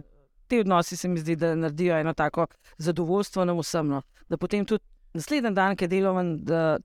ti 0.47 0.59
odnosi 0.59 0.97
se 0.97 1.07
mi 1.07 1.19
zdi, 1.19 1.35
da 1.35 1.55
naredijo 1.55 1.97
eno 1.97 2.13
tako 2.13 2.45
zadovoljstvo 2.77 3.45
nam 3.45 3.59
vsem. 3.59 3.87
No. 3.87 4.01
Da 4.29 4.37
potem 4.37 4.65
tudi 4.65 4.83
naslednji 5.13 5.53
dan, 5.55 5.75
ki 5.75 5.83
je 5.83 5.87
deloven, 5.87 6.35
da 6.45 6.77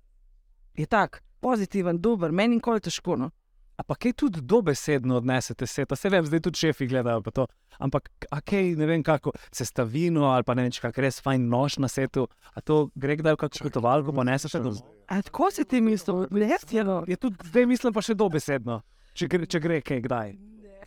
je 0.74 0.86
tak 0.86 1.22
pozitiven, 1.40 1.98
dober, 2.00 2.32
meni 2.32 2.54
nikoli 2.54 2.80
težko. 2.80 3.16
No. 3.16 3.30
A 3.76 3.84
pa 3.84 3.94
kaj 3.94 4.14
tudi 4.16 4.40
dobesedno 4.40 5.18
odnesete 5.20 5.66
seta, 5.68 5.96
se 5.96 6.08
vem, 6.08 6.24
zdaj 6.24 6.40
tudi 6.46 6.62
šefi 6.62 6.86
gledajo 6.88 7.20
pa 7.22 7.30
to. 7.30 7.44
Ampak, 7.78 8.08
a 8.32 8.40
kaj 8.40 8.70
ne 8.80 8.86
vem, 8.88 9.02
kako 9.04 9.34
sestavino 9.52 10.30
ali 10.30 10.46
pa 10.48 10.54
ne 10.56 10.64
vem, 10.64 10.72
če 10.72 10.86
kak 10.86 11.00
res 11.04 11.20
fajn 11.20 11.44
nož 11.52 11.76
na 11.84 11.90
setu, 11.92 12.24
a 12.56 12.64
to 12.64 12.86
gre 12.96 13.18
kdaj 13.20 13.36
v 13.36 13.40
kakšno 13.42 13.68
potovalko, 13.68 14.14
pa 14.16 14.24
nesete 14.24 14.62
domov. 14.64 14.80
A 15.12 15.20
tako 15.26 15.50
si 15.52 15.66
ti 15.68 15.82
mislil, 15.84 16.24
lesjeno? 16.32 17.02
Je 17.06 17.20
tudi 17.20 17.50
zdaj 17.50 17.68
mislim 17.68 17.92
pa 17.92 18.00
še 18.06 18.16
dobesedno, 18.16 18.80
če 19.16 19.28
gre, 19.32 19.46
če 19.48 19.60
gre 19.62 19.80
kaj 19.84 20.02
kdaj. 20.04 20.36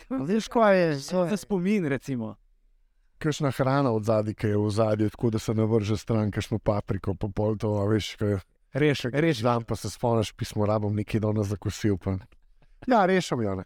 Veš, 0.10 0.48
kaj 0.54 0.78
je? 0.78 0.94
Za 1.10 1.38
spomin, 1.38 1.88
recimo. 1.92 2.36
Kakšna 3.20 3.52
hrana 3.52 3.92
od 3.92 4.06
zadaj, 4.08 4.38
ki 4.40 4.54
je 4.54 4.60
v 4.60 4.70
zadju, 4.72 5.10
tako 5.12 5.34
da 5.36 5.42
se 5.44 5.54
ne 5.54 5.66
vrže 5.68 5.98
stran, 6.00 6.32
kakšno 6.32 6.62
papriko, 6.64 7.18
pa 7.20 7.28
pol 7.36 7.58
to, 7.60 7.74
a 7.82 7.88
veš, 7.90 8.14
kaj 8.22 8.38
je. 8.38 8.40
Rešek, 8.74 9.14
rešek. 9.18 9.44
Dan 9.44 9.66
pa 9.66 9.76
se 9.76 9.90
spomniš, 9.90 10.32
pismo 10.38 10.66
rabim 10.66 10.94
nekaj 10.96 11.20
danes 11.26 11.50
zakosil. 11.50 11.98
Pa. 11.98 12.20
Ja, 12.88 13.06
rešim 13.10 13.42
jo. 13.42 13.56
Ne. 13.60 13.66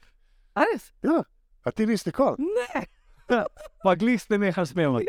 A 0.56 0.64
res? 0.70 0.94
Ja, 1.04 1.20
a 1.64 1.72
ti 1.72 1.86
nisi 1.86 2.08
nikoli? 2.10 2.48
Ne. 2.48 2.86
Pa 3.84 3.96
glih 3.96 4.22
ste 4.22 4.38
nehali 4.38 4.68
smevati. 4.68 5.08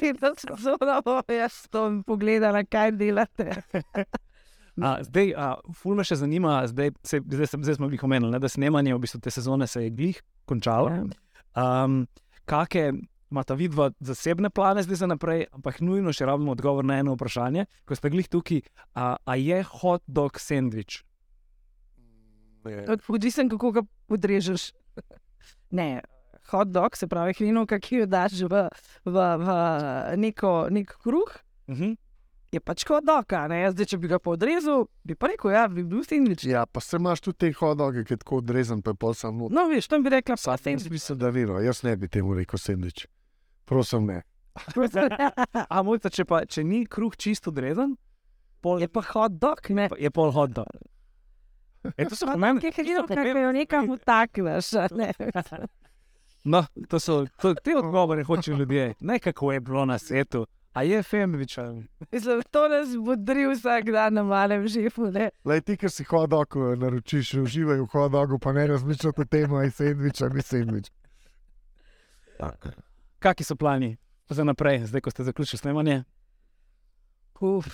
Letos 0.00 0.42
sezono 0.48 1.00
bom 1.04 1.22
jaz 1.28 1.64
to 1.70 2.02
pogledala, 2.06 2.64
kaj 2.64 2.92
delate. 2.98 3.62
A, 4.82 4.96
zdaj, 5.06 5.34
a, 5.38 5.54
ful 5.72 5.94
me 5.94 6.02
še 6.02 6.16
zanima, 6.18 6.66
zdaj, 6.66 6.90
se, 7.06 7.20
zdaj, 7.22 7.46
sem- 7.46 7.62
zdaj 7.62 7.74
smo 7.78 7.86
jih 7.90 8.02
omenili, 8.02 8.32
ne, 8.32 8.38
da 8.38 8.48
snemanje 8.48 8.94
v 8.94 8.98
bistvu 8.98 9.20
te 9.20 9.30
sezone 9.30 9.66
se 9.66 9.84
je 9.84 9.90
glih 9.90 10.22
končalo. 10.44 10.90
Um, 11.54 12.06
Kake 12.44 12.92
imata 13.30 13.54
vidva 13.54 13.90
zasebne 14.00 14.50
plane 14.50 14.82
zdaj 14.82 14.96
za 14.96 15.06
naprej, 15.06 15.46
ampak 15.52 15.78
nujno 15.80 16.12
še 16.12 16.26
rabimo 16.26 16.52
odgovor 16.52 16.84
na 16.84 16.98
eno 16.98 17.14
vprašanje. 17.14 17.66
Ko 17.86 17.94
ste 17.94 18.10
glih 18.10 18.26
tukaj, 18.28 18.60
a, 18.94 19.16
a 19.24 19.36
je 19.36 19.62
hot 19.62 20.02
dog 20.06 20.38
sandvič? 20.38 21.04
Ne. 22.64 22.84
Odvisno, 23.08 23.48
kako 23.48 23.70
ga 23.70 23.82
podrežeš. 24.06 24.72
Ne. 25.70 26.02
Hot 26.50 26.68
dog, 26.68 26.96
se 26.96 27.06
pravi, 27.06 27.32
hrinovka, 27.32 27.78
ki 27.80 28.02
jo 28.02 28.06
daš 28.06 28.42
v, 28.44 28.66
v, 29.06 29.14
v 29.14 29.48
neko, 30.16 30.68
nek 30.70 30.98
kruh, 30.98 31.30
Uh 31.66 31.76
-huh. 31.78 31.96
Je 32.54 32.60
pač 32.62 32.84
hot 32.88 33.04
dog. 33.04 33.32
a 33.32 33.46
ne. 33.50 33.60
Zdaj, 33.72 33.88
če 33.92 33.98
bi 33.98 34.10
ga 34.10 34.18
podrezal, 34.22 34.86
bi 35.04 35.16
pa 35.18 35.30
rekel, 35.32 35.52
ja, 35.54 35.64
bi 35.68 35.84
bil 35.84 36.04
sandvič. 36.06 36.46
Ja, 36.48 36.64
pa 36.66 36.80
se 36.80 37.00
imaš 37.00 37.24
tudi 37.24 37.38
te 37.42 37.52
hodoge, 37.58 38.04
ki 38.06 38.14
je 38.14 38.22
tako 38.22 38.40
odrezan, 38.42 38.82
pa 38.82 38.94
je 38.94 39.00
pol 39.00 39.14
samo. 39.18 39.50
No, 39.52 39.66
veš, 39.70 39.90
tam 39.90 40.04
bi 40.06 40.12
rekla, 40.14 40.38
pa 40.38 40.54
Jaz 40.54 40.64
sandvič. 40.64 40.90
mislim, 40.92 41.18
da 41.18 41.32
vino, 41.34 41.58
jaz 41.60 41.82
ne 41.82 41.96
bi 41.96 42.08
temu 42.08 42.34
rekel 42.38 42.58
sendvič. 42.58 43.06
Prosim, 43.64 44.06
ne. 44.06 44.22
A 45.74 45.82
mojca, 45.82 46.10
če, 46.14 46.24
pa, 46.24 46.44
če 46.46 46.62
ni 46.64 46.84
kruh 46.86 47.16
čisto 47.18 47.50
odrezan, 47.50 47.96
pol, 48.62 48.80
Je 48.80 48.88
pa 48.88 49.02
hot 49.02 49.38
dog, 49.40 49.60
ne. 49.70 49.88
je 49.98 50.10
pol 50.10 50.32
dog. 50.48 50.70
E, 52.00 52.06
to 52.08 52.16
so 52.16 52.24
pomembne. 52.24 52.62
Kaj 52.64 52.70
je 52.70 52.76
hrinovka, 52.78 53.12
ki 53.12 53.32
jo 53.36 53.50
nekam 53.52 53.90
utakneš, 53.92 54.70
a 54.80 54.86
ne. 54.96 55.10
No, 56.44 56.62
to 56.88 56.96
so 57.00 57.26
to, 57.40 57.52
te 57.54 57.76
odgovore, 57.76 58.24
hočejo 58.24 58.56
ljudje. 58.56 58.94
Ne 59.00 59.18
kako 59.18 59.52
je 59.52 59.60
bilo 59.60 59.84
na 59.84 59.98
svetu. 59.98 60.46
A 60.74 60.82
je 60.82 61.02
Femvič? 61.02 61.58
Mislim, 62.12 62.42
to 62.50 62.68
nas 62.68 62.96
bodri 62.98 63.46
vsak 63.46 63.84
dan 63.84 64.14
na 64.14 64.22
malem 64.22 64.66
živu, 64.68 65.10
ne. 65.10 65.30
Lej, 65.44 65.60
ti, 65.60 65.76
ki 65.78 65.88
si 65.88 66.04
hodog 66.04 66.56
eh, 66.56 66.74
naročiš, 66.82 67.34
uživaj 67.44 67.78
v 67.78 67.86
hodogu, 67.92 68.38
pa 68.42 68.52
ne 68.52 68.66
razmišljaj 68.66 69.12
o 69.16 69.24
tem, 69.24 69.54
ali 69.54 69.70
je 69.70 69.76
sendvič 69.78 70.22
ali 70.22 70.34
ni 70.34 70.42
sendvič. 70.42 70.90
Kakšni 73.22 73.46
so 73.46 73.56
plani 73.56 73.94
za 74.28 74.44
naprej, 74.44 74.82
zdaj 74.90 75.00
ko 75.00 75.14
ste 75.14 75.24
zaključili 75.24 75.62
snemanje? 75.62 76.02
Uf, 77.40 77.70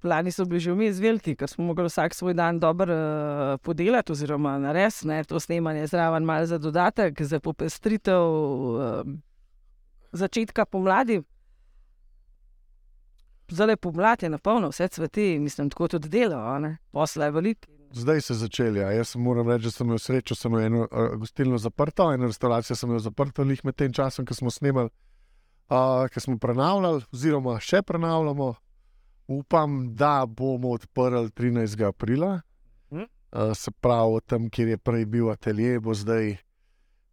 plani 0.00 0.32
so 0.32 0.44
bili 0.48 0.60
že 0.64 0.72
vmes 0.72 1.00
veliki, 1.02 1.36
ker 1.36 1.48
smo 1.50 1.68
mogli 1.68 1.84
vsak 1.90 2.14
svoj 2.14 2.34
dan 2.34 2.60
dobro 2.60 2.94
uh, 2.94 3.60
podelati, 3.60 4.12
oziroma 4.12 4.58
narediti 4.58 5.28
to 5.28 5.40
snemanje 5.40 5.86
zraven, 5.86 6.24
malo 6.24 6.46
za 6.46 6.58
dodatek, 6.58 7.22
za 7.22 7.40
popestritev 7.40 8.22
uh, 8.22 9.02
začetka 10.12 10.64
pomladi. 10.64 11.20
Zdaj 13.50 13.76
pomlad, 13.76 14.22
je 14.22 14.28
na 14.28 14.38
polno, 14.38 14.68
vse 14.68 14.88
cveti, 14.88 15.38
mislim, 15.38 15.70
tako 15.70 15.88
tudi 15.88 16.08
delo, 16.08 16.36
a 16.36 16.58
ne? 16.58 16.76
posla 16.92 17.24
je 17.24 17.30
veliko. 17.30 17.68
Zdaj 17.92 18.20
se 18.20 18.32
je 18.32 18.36
začeli. 18.36 18.80
Ja. 18.80 18.90
Jaz 18.90 19.16
moram 19.16 19.48
reči, 19.48 19.64
da 19.64 19.70
sem 19.70 19.86
imel 19.86 19.98
srečo, 19.98 20.34
sem 20.34 20.52
imel 20.52 20.66
eno 20.66 20.80
uh, 20.80 21.14
gostilno 21.16 21.58
zaprto, 21.58 22.12
eno 22.12 22.26
restavracijo 22.26 22.76
sem 22.76 22.90
imel 22.90 23.00
zaprto, 23.00 23.44
njih 23.44 23.64
med 23.64 23.74
tem 23.74 23.92
časom, 23.92 24.26
ko 24.26 24.34
smo 24.34 24.50
snemali, 24.50 24.90
uh, 25.70 26.08
ko 26.14 26.20
smo 26.20 26.38
prenavljali, 26.38 27.02
oziroma 27.12 27.60
še 27.60 27.82
prenavljamo. 27.82 28.54
Upam, 29.28 29.94
da 29.94 30.26
bomo 30.26 30.70
odprli 30.72 31.28
13. 31.28 31.88
aprila. 31.88 32.40
Uh, 32.90 33.00
se 33.54 33.70
pravi, 33.70 34.20
tam, 34.26 34.50
kjer 34.50 34.68
je 34.68 34.78
prej 34.78 35.04
bil 35.04 35.30
atelje, 35.30 35.80
bo 35.80 35.94
zdaj 35.94 36.36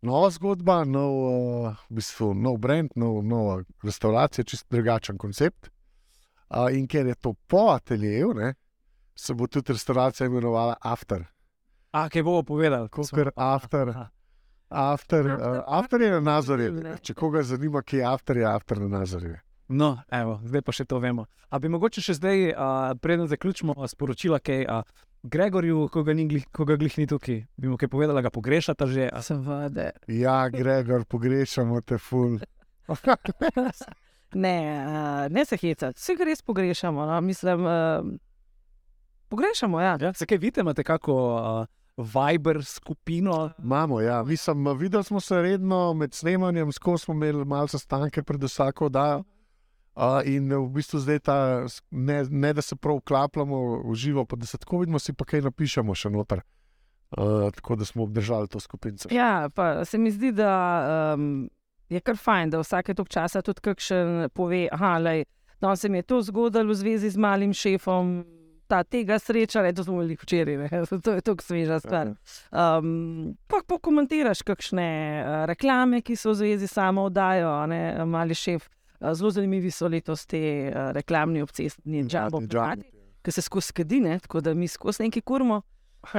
nova 0.02 0.30
zgodba, 0.32 0.84
nov, 0.88 1.16
uh, 1.16 1.82
v 1.90 2.00
bistvu, 2.00 2.34
nov 2.34 2.58
brand, 2.64 2.92
nov, 2.96 3.20
nova 3.24 3.64
restauracija, 3.84 4.46
čist 4.48 4.68
drugačen 4.72 5.18
koncept. 5.18 5.75
Uh, 6.50 6.70
in 6.78 6.88
ker 6.88 7.08
je 7.08 7.16
to 7.16 7.34
po 7.48 7.70
ateljeju, 7.74 8.34
ne, 8.34 8.54
se 9.16 9.34
bo 9.34 9.48
tudi 9.48 9.74
restauracija 9.74 10.28
imenovala 10.28 10.76
After. 10.82 11.26
A, 11.92 12.10
kaj 12.10 12.24
bomo 12.24 12.44
povedali? 12.44 12.90
Ker 12.90 13.32
After, 13.36 13.90
Aha. 13.90 14.10
after, 14.70 15.26
uh, 15.26 15.64
after 15.68 16.02
je 16.02 16.12
na 16.12 16.20
Nazorju. 16.20 16.98
Če 17.02 17.14
koga 17.14 17.44
zanima, 17.44 17.82
kje 17.82 17.98
je 18.00 18.06
After, 18.06 18.38
je 18.38 18.46
After 18.46 18.82
na 18.82 19.00
Nazorju. 19.00 19.36
No, 19.68 19.96
evo, 20.12 20.38
zdaj 20.46 20.62
pa 20.62 20.76
še 20.76 20.86
to 20.86 21.00
vemo. 21.02 21.26
A 21.50 21.60
bi 21.60 21.72
mogoče 21.72 22.04
še 22.04 22.18
zdaj, 22.20 22.52
uh, 22.52 22.92
preden 23.02 23.26
zaključimo, 23.32 23.74
sporočila, 23.90 24.38
kaj 24.44 24.68
uh, 24.70 24.84
Gregorju, 25.26 25.88
ko 25.90 26.04
ga, 26.06 26.14
ni 26.14 26.28
glih, 26.30 26.46
ko 26.54 26.68
ga 26.70 26.76
glih 26.78 27.00
ni 27.00 27.08
tukaj, 27.10 27.40
bi 27.58 27.70
mu 27.72 27.80
kaj 27.82 27.90
povedala, 27.90 28.22
ga 28.22 28.30
pogrešata 28.30 28.86
že. 28.86 29.08
A, 29.10 29.24
Seveda. 29.26 29.90
Ja, 30.12 30.44
Gregor, 30.54 31.08
pogrešamo 31.10 31.82
te 31.82 31.98
ful. 31.98 32.38
Ne, 34.36 34.86
uh, 34.88 35.32
ne 35.32 35.46
se 35.46 35.58
hecati, 35.58 35.96
vse 35.96 36.16
res 36.26 36.42
pogrešamo. 36.42 37.06
No? 37.06 37.22
Mislim, 37.22 37.66
uh, 37.66 37.72
pogrešamo. 39.28 39.82
Ja. 39.82 39.98
ja, 40.02 40.14
se 40.14 40.26
kaj 40.26 40.38
vidite, 40.38 40.62
imate 40.62 40.84
kako 40.84 41.14
uh, 41.16 41.66
Viber 41.98 42.66
skupino? 42.66 43.50
Imamo, 43.64 44.02
ja. 44.02 44.24
Mislim, 44.24 44.78
videli 44.78 45.04
smo 45.04 45.20
se 45.20 45.42
redno 45.42 45.94
med 45.94 46.14
snemanjem, 46.14 46.72
skozi 46.72 47.04
smo 47.04 47.14
imeli 47.14 47.46
malo 47.46 47.68
sestanke 47.68 48.24
pred 48.24 48.44
vsako 48.44 48.86
oddajo. 48.86 49.24
Uh, 49.96 50.20
in 50.28 50.52
v 50.52 50.68
bistvu 50.76 51.00
zdaj 51.00 51.20
ta, 51.24 51.38
ne, 51.92 52.24
ne 52.30 52.54
da 52.54 52.62
se 52.62 52.76
prav 52.76 52.98
vklapljamo 52.98 53.60
v 53.88 53.96
živo, 53.96 54.26
pa 54.26 54.36
da 54.36 54.46
se 54.46 54.58
tako 54.58 54.82
vidimo, 54.84 55.00
si 55.00 55.14
pa 55.14 55.24
kaj 55.26 55.46
napišemo 55.48 55.96
še 55.96 56.12
noter. 56.12 56.42
Uh, 57.16 57.48
tako 57.56 57.76
da 57.80 57.86
smo 57.86 58.04
obdržali 58.04 58.52
to 58.52 58.60
skupino. 58.60 58.98
Ja, 59.12 59.50
pa 59.56 59.86
se 59.86 59.98
mi 59.98 60.12
zdi, 60.12 60.34
da 60.36 60.52
um, 61.16 61.48
je 61.96 62.04
kar 62.06 62.18
fajn, 62.20 62.54
da 62.54 62.62
vsake 62.62 62.96
tok 62.98 63.10
časa 63.10 63.42
tudi 63.46 63.64
kakšen 63.66 64.30
pove, 64.36 64.68
da 65.62 65.70
no, 65.70 65.76
se 65.76 65.90
mi 65.90 65.98
je 65.98 66.02
to 66.02 66.22
zgodilo 66.22 66.70
v 66.70 66.76
zvezi 66.76 67.10
z 67.10 67.18
malim 67.18 67.54
šefom. 67.54 68.26
Ta 68.68 68.82
tega 68.84 69.20
sreča, 69.22 69.62
ne, 69.62 69.74
to 69.78 69.84
smo 69.86 70.00
bili 70.00 70.18
včeraj, 70.18 70.56
ne, 70.58 70.70
to 71.06 71.12
je 71.14 71.22
tako 71.22 71.44
sveža 71.44 71.80
stvar. 71.80 72.16
Um, 72.50 73.36
pa 73.48 73.60
pokomentiraš 73.68 74.42
kakšne 74.42 74.88
uh, 75.22 75.46
reklame, 75.46 76.02
ki 76.02 76.16
so 76.18 76.34
v 76.34 76.40
zvezi 76.40 76.68
samo 76.68 77.06
oddajo, 77.06 77.52
ne, 77.70 78.06
mali 78.10 78.34
šef. 78.34 78.66
Uh, 79.00 79.14
zelo 79.14 79.30
zanimivi 79.32 79.70
so 79.72 79.88
letos 79.88 80.26
te 80.26 80.42
uh, 80.72 80.90
reklamni 80.98 81.46
obcestni 81.46 82.08
džabo, 82.10 82.42
ki 83.22 83.32
se 83.32 83.42
skozi 83.46 83.68
skedi, 83.70 84.02
tako 84.26 84.42
da 84.42 84.54
mi 84.54 84.68
skozi 84.68 85.04
neki 85.06 85.22
kurmo. 85.22 85.62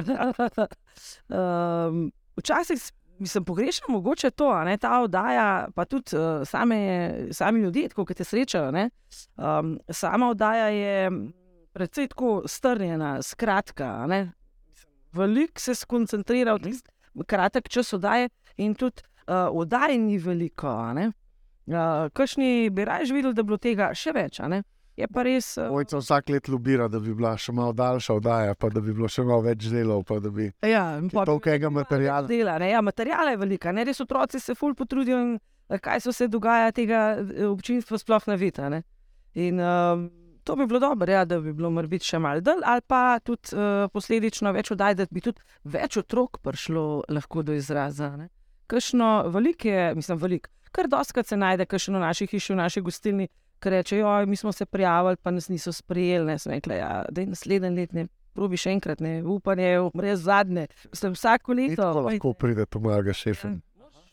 um, 1.29 2.13
včasih 2.37 2.79
mislim, 3.19 3.45
pogrešam 3.45 3.93
mogoče 3.93 4.31
to, 4.31 4.65
ne, 4.65 4.77
ta 4.79 5.01
oddaja, 5.01 5.69
pa 5.75 5.85
tudi 5.85 6.17
uh, 6.17 6.43
same, 6.45 7.13
sami 7.33 7.61
ljudje, 7.61 7.89
tako 7.89 8.05
kot 8.05 8.17
te 8.17 8.25
srečajo. 8.25 8.71
ne. 8.71 8.91
Um, 9.37 9.79
sama 9.89 10.29
oddaja 10.31 10.69
je 10.69 11.11
precej 11.73 12.09
tako 12.09 12.43
strnjena, 12.47 13.23
skratka. 13.23 14.07
Veliko 15.13 15.61
se 15.61 15.75
skoncentrira 15.75 16.55
v 16.55 16.59
tisti 16.59 16.91
kratek 17.27 17.69
čas 17.69 17.93
oddaje, 17.93 18.29
in 18.57 18.75
tudi 18.75 19.03
uh, 19.27 19.49
oddaje 19.53 19.99
ni 19.99 20.19
veliko. 20.19 20.73
Uh, 21.67 22.09
Kakšni 22.13 22.71
bi 22.71 22.85
raje 22.85 23.13
videli, 23.13 23.35
da 23.35 23.43
bi 23.43 23.47
bilo 23.47 23.59
tega 23.59 23.91
še 23.95 24.13
več? 24.13 24.39
ne. 24.39 24.63
Je 24.97 25.07
pa 25.13 25.23
res. 25.27 25.57
Uh, 25.61 25.75
Ojca 25.77 25.99
vsak 26.01 26.31
let 26.33 26.49
lubira, 26.49 26.89
da 26.89 27.01
bi 27.01 27.13
bila 27.15 27.35
še 27.37 27.53
malo 27.53 27.75
daljša 27.77 28.15
oddaja, 28.17 28.55
pa 28.57 28.71
da 28.73 28.81
bi 28.81 28.95
bilo 28.97 29.09
še 29.13 29.27
malo 29.29 29.45
več 29.45 29.69
delov. 29.69 30.07
da 30.09 30.33
Bi... 30.33 30.49
Ja, 30.65 30.97
in 30.97 31.11
pol 31.13 31.21
bi 31.21 31.29
Tolikega 31.29 31.69
bilo 31.69 31.83
materiala. 31.83 32.29
Dela, 32.31 32.57
ne, 32.63 32.71
ja, 32.73 32.81
materiala 32.81 33.35
je 33.35 33.41
velika, 33.43 33.75
ne, 33.77 33.85
res 33.85 34.01
otroci 34.01 34.41
se 34.41 34.57
ful 34.57 34.75
potrudijo 34.75 35.19
in 35.21 35.35
eh, 35.37 35.81
kaj 35.83 36.01
se 36.01 36.15
vse 36.15 36.31
dogaja, 36.33 36.73
tega 36.73 37.03
eh, 37.21 37.45
občinstvo 37.45 38.01
sploh 38.01 38.31
ne 38.33 38.39
vidi. 38.41 38.63
a 38.63 38.73
Ne. 38.73 38.83
In 39.37 39.61
um, 39.61 40.09
to 40.49 40.57
bi 40.57 40.65
bilo 40.67 40.81
dobro, 40.81 41.13
ja, 41.13 41.27
da 41.29 41.41
bi 41.45 41.53
bilo 41.53 41.69
morda 41.71 42.01
še 42.01 42.19
malo 42.23 42.41
dol, 42.41 42.65
ali 42.65 42.81
pa 42.89 43.19
tudi 43.21 43.53
uh, 43.53 43.91
posledično 43.93 44.53
več 44.57 44.73
oddaj, 44.73 44.95
da 44.97 45.07
bi 45.13 45.21
tudi 45.21 45.45
več 45.65 45.99
otrok 46.01 46.41
prišlo 46.41 47.05
lahko 47.13 47.45
do 47.45 47.53
izraza. 47.53 48.15
ne. 48.17 48.31
Kakšno 48.67 49.29
veliko 49.29 49.69
je, 49.69 49.91
mislim, 49.95 50.19
veliko. 50.19 50.49
Kar 50.73 50.89
doskrat 50.89 51.29
se 51.29 51.37
najde, 51.37 51.67
kakšno 51.69 51.99
v 51.99 52.07
naši 52.09 52.27
hiši, 52.33 52.55
v 52.55 52.57
naši 52.57 52.81
gostilni, 52.81 53.29
ki 53.61 53.71
reče: 53.71 53.99
Joj, 53.99 54.27
mi 54.27 54.37
smo 54.37 54.53
se 54.53 54.67
prijavili, 54.67 55.17
pa 55.23 55.31
nas 55.31 55.49
niso 55.49 55.73
sprejeli. 55.73 56.27
Ne, 56.27 56.39
sem 56.39 56.53
rekla, 56.53 56.75
ja, 56.75 56.93
da 57.11 57.21
je 57.21 57.27
naslednji 57.27 57.71
let, 57.77 57.93
ne, 57.93 58.07
probi 58.37 58.61
še 58.61 58.75
enkrat, 58.77 59.01
ne, 59.01 59.19
upanje 59.23 59.65
je 59.65 59.81
umre 59.81 60.17
zadnje. 60.17 60.67
Mislim, 60.93 61.17
vsako 61.17 61.57
leto. 61.57 61.83
tako 61.83 62.05
lahko 62.09 62.35
pride 62.35 62.67
pomaga 62.67 63.13
šefom. 63.17 63.61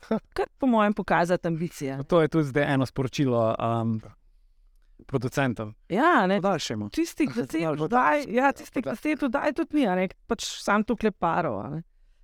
Kar 0.10 0.50
po 0.60 0.68
mojem 0.68 0.94
pokazati 0.94 1.48
ambicije. 1.48 2.02
To 2.08 2.22
je 2.22 2.28
tudi 2.28 2.50
zdaj 2.50 2.74
eno 2.74 2.86
sporočilo 2.86 3.56
um, 3.56 4.02
producentom. 5.08 5.76
Ja, 5.90 6.28
ne, 6.28 6.42
Podaljšajmo. 6.42 6.90
tistih 6.90 7.30
deset 7.36 7.80
oddaj, 7.88 8.26
ja, 8.40 8.52
tistih 8.52 8.84
deset 8.84 9.24
oddaj 9.24 9.54
tudi 9.54 9.80
ni, 9.80 9.88
a 9.88 9.96
ne, 9.96 10.10
pač 10.28 10.48
sam 10.64 10.84
tukaj 10.84 11.12
parov. 11.12 11.60
a 11.60 11.70
ne. 11.70 11.84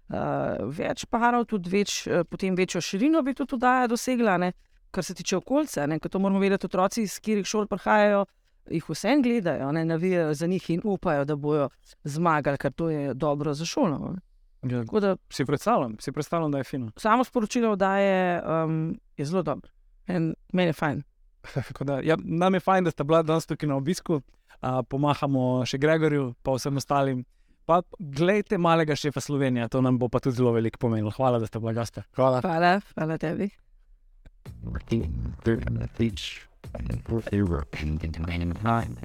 Uh, 0.09 0.65
več 0.73 1.05
parov, 1.05 1.45
tudi 1.45 1.69
več, 1.69 2.07
eh, 2.07 2.23
potem 2.25 2.55
večjo 2.57 2.81
širino 2.81 3.21
bi 3.21 3.35
tudi 3.37 3.53
oddaja 3.59 3.85
dosegla, 3.87 4.39
ne, 4.41 4.53
kar 4.91 5.03
se 5.03 5.13
tiče 5.13 5.37
okolja. 5.37 5.67
Ker 5.99 6.09
to 6.09 6.19
moramo 6.19 6.39
vedeti, 6.39 6.65
otroci, 6.65 7.03
iz 7.03 7.19
katerih 7.19 7.45
šol 7.45 7.67
prihajajo, 7.67 8.25
jih 8.69 8.89
vse 8.89 9.15
gledajo, 9.23 9.71
ne, 9.71 9.85
navijajo 9.85 10.33
za 10.33 10.47
njih 10.47 10.69
in 10.69 10.81
upajo, 10.83 11.25
da 11.25 11.35
bodo 11.35 11.69
zmagali, 12.03 12.57
ker 12.57 12.71
to 12.71 12.89
je 12.89 13.13
dobro 13.13 13.53
za 13.53 13.65
šolo. 13.65 14.13
ne. 14.13 14.21
Ja, 14.71 14.81
Tako 14.83 14.99
da 14.99 15.15
si 15.29 15.45
predstavljam, 15.45 15.95
si 15.99 16.11
predstavljam, 16.11 16.51
da 16.51 16.57
je 16.57 16.63
fino. 16.63 16.91
samo 16.97 17.23
sporočilo 17.23 17.71
oddaje 17.71 18.41
um, 18.43 18.99
je 19.17 19.25
zelo 19.25 19.43
dobro. 19.43 19.69
In 20.07 20.33
meni 20.53 20.69
je 20.69 20.73
fajn. 20.73 21.03
Da, 21.85 21.99
ja, 22.03 22.17
nam 22.19 22.53
je 22.53 22.59
fajn, 22.59 22.83
da 22.83 22.91
ste 22.91 23.03
bila 23.03 23.23
danes 23.23 23.45
tukaj 23.45 23.69
na 23.69 23.75
obisku. 23.75 24.13
Uh, 24.61 24.81
pomahamo 24.89 25.65
še 25.65 25.77
Gregorju, 25.77 26.33
pa 26.43 26.51
vsem 26.51 26.75
ostalim. 26.77 27.21
Pa 27.65 27.79
gledajte 27.99 28.57
malega 28.57 28.95
šefa 28.95 29.21
Slovenije, 29.21 29.69
to 29.69 29.81
nam 29.81 29.97
bo 29.99 30.09
pa 30.09 30.19
tudi 30.19 30.35
zelo 30.35 30.51
veliko 30.51 30.77
pomenilo. 30.77 31.11
Hvala, 31.11 31.39
da 31.39 31.47
ste 31.47 31.59
bila 31.59 31.73
gosta. 31.73 32.03
Hvala. 32.15 32.41
Hvala, 32.41 32.81
hvala 32.93 33.17
tebi. 33.17 33.49
working 34.63 35.35
through 35.43 35.61
the 35.61 35.87
feature 35.87 36.41
and 36.73 37.03
for 37.05 37.21
the 37.21 37.37
European 37.37 37.97
time. 38.55 38.97